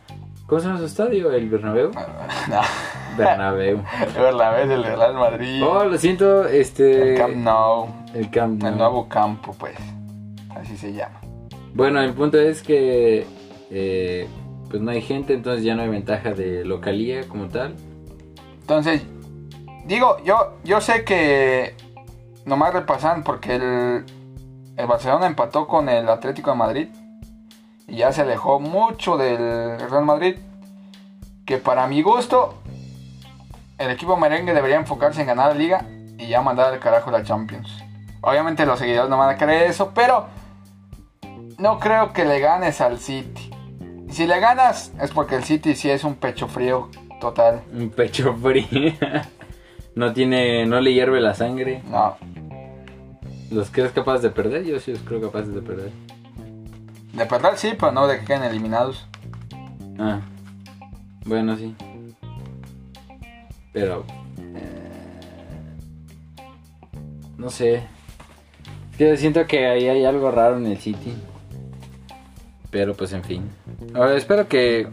¿Cómo 0.49 0.59
se 0.59 0.67
llama 0.67 0.79
su 0.79 0.85
estadio? 0.85 1.31
¿El 1.31 1.47
Bernabéu? 1.47 1.91
no, 2.49 2.61
Bernabéu. 3.17 3.81
es 4.01 4.33
la 4.33 4.49
vez 4.51 4.67
del 4.67 4.83
Real 4.83 5.13
Madrid, 5.13 5.63
Oh, 5.63 5.83
lo 5.85 5.97
siento, 5.97 6.45
este. 6.47 7.11
el 7.13 7.17
Camp 7.19 7.35
Nou, 7.35 7.87
El 8.15 8.29
Camp 8.31 8.61
Nou. 8.63 8.71
el 8.71 8.77
nuevo 8.77 9.07
campo, 9.07 9.55
pues, 9.59 9.75
así 10.55 10.75
se 10.75 10.91
llama. 10.93 11.21
Bueno, 11.75 12.01
el 12.01 12.13
punto 12.13 12.39
es 12.39 12.63
que. 12.63 13.25
eh, 13.69 14.27
pues 14.69 14.81
no 14.83 14.91
hay 14.91 15.01
gente, 15.01 15.33
entonces 15.33 15.63
ya 15.63 15.73
no 15.75 15.81
hay 15.81 15.89
ventaja 15.89 16.31
de 16.33 16.63
localía 16.65 17.27
como 17.27 17.47
tal. 17.47 17.75
Entonces, 18.61 19.01
digo, 19.85 20.17
yo, 20.23 20.57
yo 20.63 20.79
sé 20.79 21.03
que 21.03 21.73
nomás 22.45 22.71
repasan 22.73 23.23
porque 23.23 23.55
el, 23.55 24.03
el 24.77 24.87
Barcelona 24.87 25.25
empató 25.25 25.65
con 25.67 25.89
el 25.89 26.07
Atlético 26.07 26.51
de 26.51 26.57
Madrid 26.57 26.87
y 27.89 27.97
ya 27.97 28.11
se 28.11 28.21
alejó 28.21 28.59
mucho 28.59 29.17
del 29.17 29.79
Real 29.89 30.05
Madrid. 30.05 30.35
Que 31.45 31.57
para 31.57 31.87
mi 31.87 32.01
gusto, 32.01 32.55
el 33.77 33.89
equipo 33.89 34.17
merengue 34.17 34.53
debería 34.53 34.77
enfocarse 34.77 35.21
en 35.21 35.27
ganar 35.27 35.47
la 35.47 35.59
liga 35.59 35.85
y 36.17 36.27
ya 36.27 36.41
mandar 36.41 36.73
al 36.73 36.79
carajo 36.79 37.11
la 37.11 37.23
Champions. 37.23 37.83
Obviamente 38.21 38.65
los 38.65 38.79
seguidores 38.79 39.09
no 39.09 39.17
van 39.17 39.35
a 39.35 39.37
creer 39.37 39.69
eso, 39.69 39.91
pero 39.95 40.27
no 41.57 41.79
creo 41.79 42.13
que 42.13 42.25
le 42.25 42.39
ganes 42.39 42.81
al 42.81 42.99
City. 42.99 43.49
Y 44.07 44.13
si 44.13 44.27
le 44.27 44.39
ganas 44.39 44.91
es 45.01 45.11
porque 45.11 45.35
el 45.35 45.43
City 45.43 45.75
sí 45.75 45.89
es 45.89 46.03
un 46.03 46.15
pecho 46.15 46.47
frío 46.47 46.89
total. 47.19 47.61
Un 47.73 47.89
pecho 47.89 48.35
frío. 48.35 48.93
no 49.95 50.13
tiene. 50.13 50.65
No 50.65 50.81
le 50.81 50.93
hierve 50.93 51.21
la 51.21 51.33
sangre. 51.33 51.81
No, 51.85 52.17
¿Los 53.51 53.71
crees 53.71 53.91
capaces 53.91 54.21
de 54.21 54.29
perder? 54.29 54.63
Yo 54.63 54.79
sí 54.79 54.91
los 54.91 55.01
creo 55.01 55.21
capaces 55.21 55.53
de 55.53 55.61
perder. 55.61 55.91
De 57.13 57.25
perder 57.25 57.57
sí, 57.57 57.73
pero 57.77 57.91
no 57.91 58.07
de 58.07 58.19
que 58.19 58.25
queden 58.25 58.43
eliminados. 58.43 59.07
Ah, 59.97 60.21
bueno, 61.25 61.57
sí. 61.57 61.75
Pero... 63.73 64.05
eh, 64.37 65.77
no 67.37 67.49
sé. 67.49 67.75
Es 68.91 68.97
que 68.97 69.17
siento 69.17 69.45
que 69.47 69.67
ahí 69.67 69.87
hay 69.87 70.05
algo 70.05 70.31
raro 70.31 70.57
en 70.57 70.67
el 70.67 70.77
City. 70.77 71.13
Pero 72.71 72.95
pues 72.95 73.13
en 73.13 73.23
fin. 73.23 73.49
Ahora 73.93 74.15
espero 74.15 74.47
que 74.47 74.87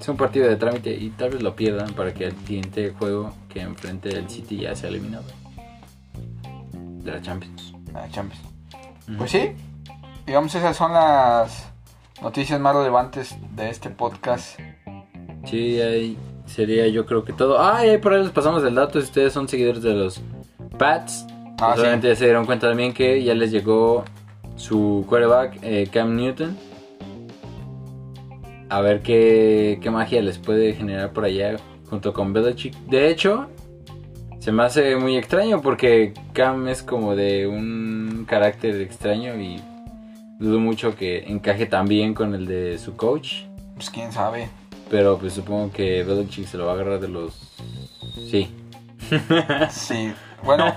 sea 0.00 0.12
un 0.12 0.18
partido 0.18 0.48
de 0.48 0.56
trámite 0.56 0.94
y 0.94 1.10
tal 1.10 1.30
vez 1.30 1.42
lo 1.42 1.56
pierdan 1.56 1.92
para 1.94 2.12
que 2.12 2.24
el 2.24 2.36
siguiente 2.46 2.90
juego 2.98 3.32
que 3.48 3.60
enfrente 3.60 4.10
el 4.10 4.28
City 4.28 4.58
ya 4.58 4.74
sea 4.74 4.90
eliminado. 4.90 5.24
De 6.72 7.12
la 7.12 7.22
Champions. 7.22 7.72
La 7.92 8.08
Champions. 8.10 8.44
Pues 9.16 9.30
sí, 9.30 9.52
digamos 10.26 10.54
esas 10.54 10.76
son 10.76 10.92
las 10.92 11.70
noticias 12.22 12.58
más 12.60 12.74
relevantes 12.74 13.36
de 13.54 13.70
este 13.70 13.90
podcast. 13.90 14.58
Sí, 15.44 15.80
ahí 15.80 16.18
sería 16.46 16.86
yo 16.88 17.06
creo 17.06 17.24
que 17.24 17.32
todo. 17.32 17.60
Ah, 17.60 17.84
y 17.86 17.90
ahí 17.90 17.98
por 17.98 18.12
ahí 18.14 18.22
les 18.22 18.30
pasamos 18.32 18.62
el 18.64 18.74
dato. 18.74 19.00
Si 19.00 19.06
ustedes 19.06 19.32
son 19.32 19.48
seguidores 19.48 19.82
de 19.82 19.94
los 19.94 20.20
Pats, 20.78 21.26
Ah, 21.58 21.68
pues 21.68 21.74
sí. 21.76 21.80
obviamente 21.80 22.08
ya 22.08 22.16
se 22.16 22.24
dieron 22.24 22.44
cuenta 22.44 22.68
también 22.68 22.92
que 22.92 23.22
ya 23.22 23.34
les 23.34 23.50
llegó 23.50 24.04
su 24.56 25.06
quarterback, 25.08 25.58
eh, 25.62 25.88
Cam 25.90 26.14
Newton. 26.16 26.56
A 28.68 28.80
ver 28.80 29.00
qué, 29.00 29.78
qué 29.80 29.90
magia 29.90 30.20
les 30.22 30.38
puede 30.38 30.74
generar 30.74 31.12
por 31.12 31.24
allá 31.24 31.56
junto 31.88 32.12
con 32.12 32.32
Belichick. 32.32 32.74
De 32.88 33.08
hecho, 33.08 33.46
se 34.40 34.50
me 34.52 34.64
hace 34.64 34.96
muy 34.96 35.16
extraño 35.16 35.62
porque 35.62 36.12
Cam 36.32 36.66
es 36.68 36.82
como 36.82 37.14
de 37.14 37.46
un 37.46 38.26
carácter 38.28 38.80
extraño 38.80 39.40
y 39.40 39.62
dudo 40.38 40.60
mucho 40.60 40.94
que 40.94 41.24
encaje 41.30 41.66
tan 41.66 41.86
bien 41.86 42.14
con 42.14 42.34
el 42.34 42.46
de 42.46 42.78
su 42.78 42.96
coach. 42.96 43.44
Pues 43.74 43.90
quién 43.90 44.12
sabe. 44.12 44.48
Pero 44.90 45.18
pues 45.18 45.32
supongo 45.32 45.72
que 45.72 46.04
Belichick 46.04 46.46
se 46.46 46.56
lo 46.56 46.66
va 46.66 46.72
a 46.72 46.74
agarrar 46.74 47.00
de 47.00 47.08
los... 47.08 47.34
Sí. 48.30 48.54
Sí, 49.70 50.12
bueno. 50.42 50.72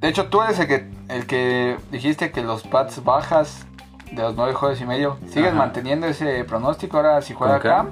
De 0.00 0.08
hecho, 0.08 0.26
tú 0.26 0.42
eres 0.42 0.58
el 0.60 0.68
que, 0.68 0.88
el 1.08 1.26
que 1.26 1.76
dijiste 1.90 2.30
que 2.30 2.42
los 2.42 2.62
Pats 2.62 3.02
bajas 3.02 3.66
de 4.12 4.22
los 4.22 4.36
nueve 4.36 4.52
juegos 4.54 4.80
y 4.80 4.84
medio. 4.84 5.16
¿Sigues 5.28 5.48
Ajá. 5.48 5.58
manteniendo 5.58 6.06
ese 6.06 6.44
pronóstico 6.44 6.98
ahora 6.98 7.22
si 7.22 7.34
juega. 7.34 7.58
Cam? 7.58 7.90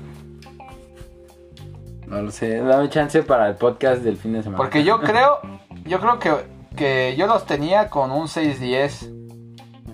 No 2.07 2.22
lo 2.22 2.31
sé, 2.31 2.59
dame 2.59 2.88
chance 2.90 3.22
para 3.22 3.48
el 3.48 3.57
podcast 3.57 4.03
del 4.03 4.16
fin 4.16 4.35
de 4.35 4.42
semana. 4.42 4.59
Porque 4.59 4.84
yo 4.84 5.01
creo, 5.01 5.41
yo 5.84 5.99
creo 6.01 6.18
que, 6.18 6.32
que 6.76 7.16
yo 7.16 7.26
los 7.26 7.47
tenía 7.47 7.88
con 7.88 8.12
un 8.12 8.26
6-10 8.26 9.24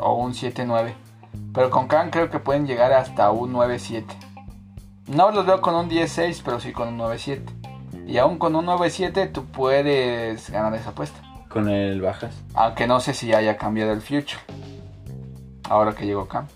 o 0.00 0.14
un 0.14 0.32
7-9. 0.32 0.92
Pero 1.52 1.70
con 1.70 1.88
Cam 1.88 2.10
creo 2.10 2.30
que 2.30 2.38
pueden 2.38 2.66
llegar 2.66 2.92
hasta 2.92 3.30
un 3.30 3.52
9-7. 3.52 4.04
No 5.08 5.30
los 5.30 5.46
veo 5.46 5.60
con 5.60 5.74
un 5.74 5.88
10-6, 5.88 6.42
pero 6.44 6.60
sí 6.60 6.72
con 6.72 6.88
un 6.88 6.98
9-7. 6.98 7.42
Y 8.06 8.18
aún 8.18 8.38
con 8.38 8.54
un 8.56 8.66
9-7 8.66 9.32
tú 9.32 9.44
puedes 9.46 10.50
ganar 10.50 10.74
esa 10.74 10.90
apuesta. 10.90 11.20
Con 11.48 11.68
el 11.68 12.00
bajas. 12.00 12.34
Aunque 12.54 12.86
no 12.86 13.00
sé 13.00 13.14
si 13.14 13.32
haya 13.32 13.56
cambiado 13.56 13.92
el 13.92 14.00
future. 14.00 14.38
Ahora 15.68 15.94
que 15.94 16.06
llegó 16.06 16.26
Cam. 16.26 16.46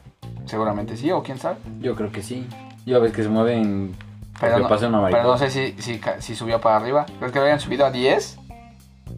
Seguramente 0.46 0.96
sí, 0.96 1.10
o 1.10 1.22
quién 1.22 1.38
sabe. 1.38 1.56
Yo 1.80 1.94
creo 1.94 2.12
que 2.12 2.22
sí. 2.22 2.46
Ya 2.86 2.98
ves 2.98 3.12
que 3.12 3.22
se 3.22 3.28
mueven... 3.28 3.94
Pero 4.40 4.58
no, 4.58 4.68
pero 4.68 5.22
no 5.22 5.38
sé 5.38 5.48
si, 5.48 5.76
si, 6.18 6.34
subió 6.34 6.60
para 6.60 6.76
arriba. 6.76 7.06
¿Crees 7.18 7.32
que 7.32 7.38
lo 7.38 7.44
habían 7.44 7.60
subido 7.60 7.86
a 7.86 7.92
10? 7.92 8.38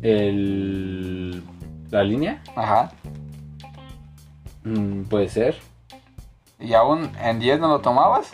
El... 0.03 1.43
¿La 1.91 2.05
línea? 2.05 2.43
Ajá. 2.55 2.91
Mm, 4.67 5.05
puede 5.05 5.29
ser. 5.29 5.57
¿Y 6.59 6.73
aún 6.75 7.11
en 7.23 7.39
10 7.39 7.61
no 7.61 7.69
lo 7.69 7.81
tomabas? 7.81 8.33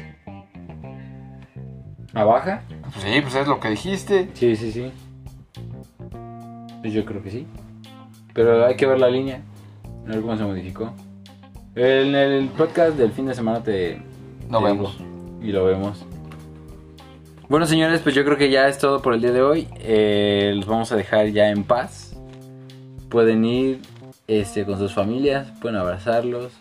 ¿A 2.15 2.25
baja? 2.25 2.63
Pues 2.69 3.05
sí, 3.05 3.21
pues 3.21 3.35
es 3.35 3.47
lo 3.47 3.61
que 3.61 3.69
dijiste. 3.69 4.31
Sí, 4.33 4.57
sí, 4.57 4.73
sí. 4.73 4.93
Pues 6.81 6.93
yo 6.95 7.05
creo 7.05 7.23
que 7.23 7.31
sí. 7.31 7.47
Pero 8.33 8.65
hay 8.67 8.77
que 8.77 8.87
ver 8.87 8.99
la 8.99 9.09
línea. 9.11 9.43
A 10.07 10.11
ver 10.11 10.23
cómo 10.23 10.37
se 10.37 10.45
modificó. 10.45 10.93
En 11.75 12.15
el 12.15 12.49
podcast 12.49 12.97
del 12.97 13.13
fin 13.13 13.27
de 13.27 13.35
semana 13.35 13.63
te... 13.63 14.01
Lo 14.51 14.59
Te 14.59 14.65
vemos. 14.65 14.99
digo, 14.99 15.11
y 15.43 15.53
lo 15.53 15.65
vemos. 15.65 16.05
Bueno, 17.49 17.67
señores, 17.67 18.01
pues 18.01 18.15
yo 18.15 18.25
creo 18.25 18.39
que 18.39 18.51
ya 18.51 18.69
es 18.69 18.79
todo 18.79 19.03
por 19.03 19.13
el 19.13 19.21
día 19.21 19.33
de 19.33 19.43
hoy. 19.43 19.69
Eh, 19.81 20.53
los 20.57 20.67
vamos 20.67 20.93
a 20.93 20.97
dejar 20.97 21.27
ya 21.29 21.51
en 21.51 21.65
paz. 21.65 22.17
Pueden 23.11 23.45
ir 23.45 23.81
este, 24.27 24.65
con 24.65 24.79
sus 24.79 24.93
familias, 24.93 25.49
pueden 25.61 25.77
abrazarlos. 25.77 26.53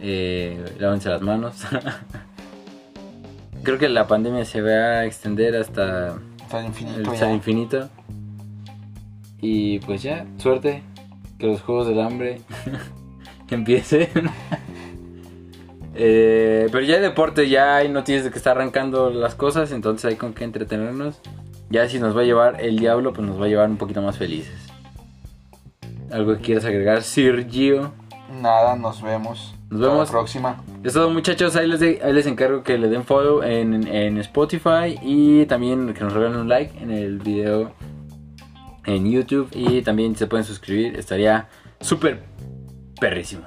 Eh, 0.00 0.64
lávense 0.78 1.08
las 1.08 1.22
manos. 1.22 1.64
creo 3.62 3.78
que 3.78 3.88
la 3.88 4.06
pandemia 4.06 4.44
se 4.44 4.60
va 4.62 5.00
a 5.00 5.04
extender 5.04 5.56
hasta 5.56 6.18
Hasta 6.42 6.60
el 6.60 6.66
infinito. 6.66 7.00
el 7.00 7.08
hasta 7.08 7.28
el 7.28 7.34
infinito. 7.36 7.88
Y 9.40 9.78
pues 9.80 10.02
ya, 10.02 10.26
suerte. 10.38 10.82
Que 11.38 11.46
los 11.46 11.62
juegos 11.62 11.86
del 11.86 12.00
hambre 12.00 12.40
empiecen. 13.50 14.08
Eh, 16.00 16.68
pero 16.70 16.84
ya 16.84 16.94
hay 16.94 17.00
deporte, 17.00 17.48
ya 17.48 17.74
hay 17.74 17.88
noticias 17.88 18.22
de 18.22 18.30
que 18.30 18.38
está 18.38 18.52
arrancando 18.52 19.10
las 19.10 19.34
cosas, 19.34 19.72
entonces 19.72 20.04
hay 20.04 20.14
con 20.14 20.32
qué 20.32 20.44
entretenernos. 20.44 21.20
Ya 21.70 21.88
si 21.88 21.98
nos 21.98 22.16
va 22.16 22.20
a 22.20 22.24
llevar 22.24 22.60
el 22.60 22.78
diablo, 22.78 23.12
pues 23.12 23.26
nos 23.26 23.40
va 23.40 23.46
a 23.46 23.48
llevar 23.48 23.68
un 23.68 23.78
poquito 23.78 24.00
más 24.00 24.16
felices. 24.16 24.67
¿Algo 26.12 26.34
que 26.36 26.40
quieras 26.42 26.64
agregar, 26.64 27.02
Sir 27.02 27.46
Gio? 27.50 27.92
Nada, 28.40 28.76
nos 28.76 29.02
vemos. 29.02 29.54
Nos 29.70 29.80
Hasta 29.80 29.92
vemos. 29.92 30.08
La 30.08 30.12
próxima. 30.12 30.64
Es 30.82 30.92
todo 30.94 31.10
muchachos, 31.10 31.56
ahí 31.56 31.66
les, 31.68 31.80
de- 31.80 32.00
ahí 32.02 32.12
les 32.12 32.26
encargo 32.26 32.62
que 32.62 32.78
le 32.78 32.88
den 32.88 33.04
follow 33.04 33.42
en, 33.42 33.86
en 33.86 34.18
Spotify 34.18 34.98
y 35.02 35.44
también 35.46 35.92
que 35.94 36.04
nos 36.04 36.12
regalen 36.12 36.38
un 36.40 36.48
like 36.48 36.78
en 36.82 36.90
el 36.90 37.18
video 37.18 37.72
en 38.86 39.10
YouTube 39.10 39.48
y 39.52 39.82
también 39.82 40.16
se 40.16 40.26
pueden 40.26 40.44
suscribir, 40.46 40.96
estaría 40.98 41.48
súper 41.80 42.22
perrísimo. 43.00 43.42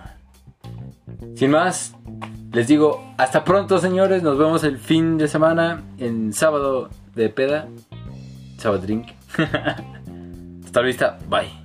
Sin 1.36 1.51
más, 1.51 1.95
les 2.51 2.68
digo 2.68 3.03
hasta 3.18 3.43
pronto 3.43 3.80
señores, 3.80 4.22
nos 4.22 4.38
vemos 4.38 4.64
el 4.64 4.78
fin 4.78 5.18
de 5.18 5.28
semana 5.28 5.82
en 5.97 6.34
sábado 6.34 6.89
de 7.16 7.30
peda, 7.30 7.68
sábado 8.57 8.82
drink. 8.84 9.07
hasta 10.66 10.80
la 10.82 10.86
vista, 10.86 11.18
bye. 11.28 11.61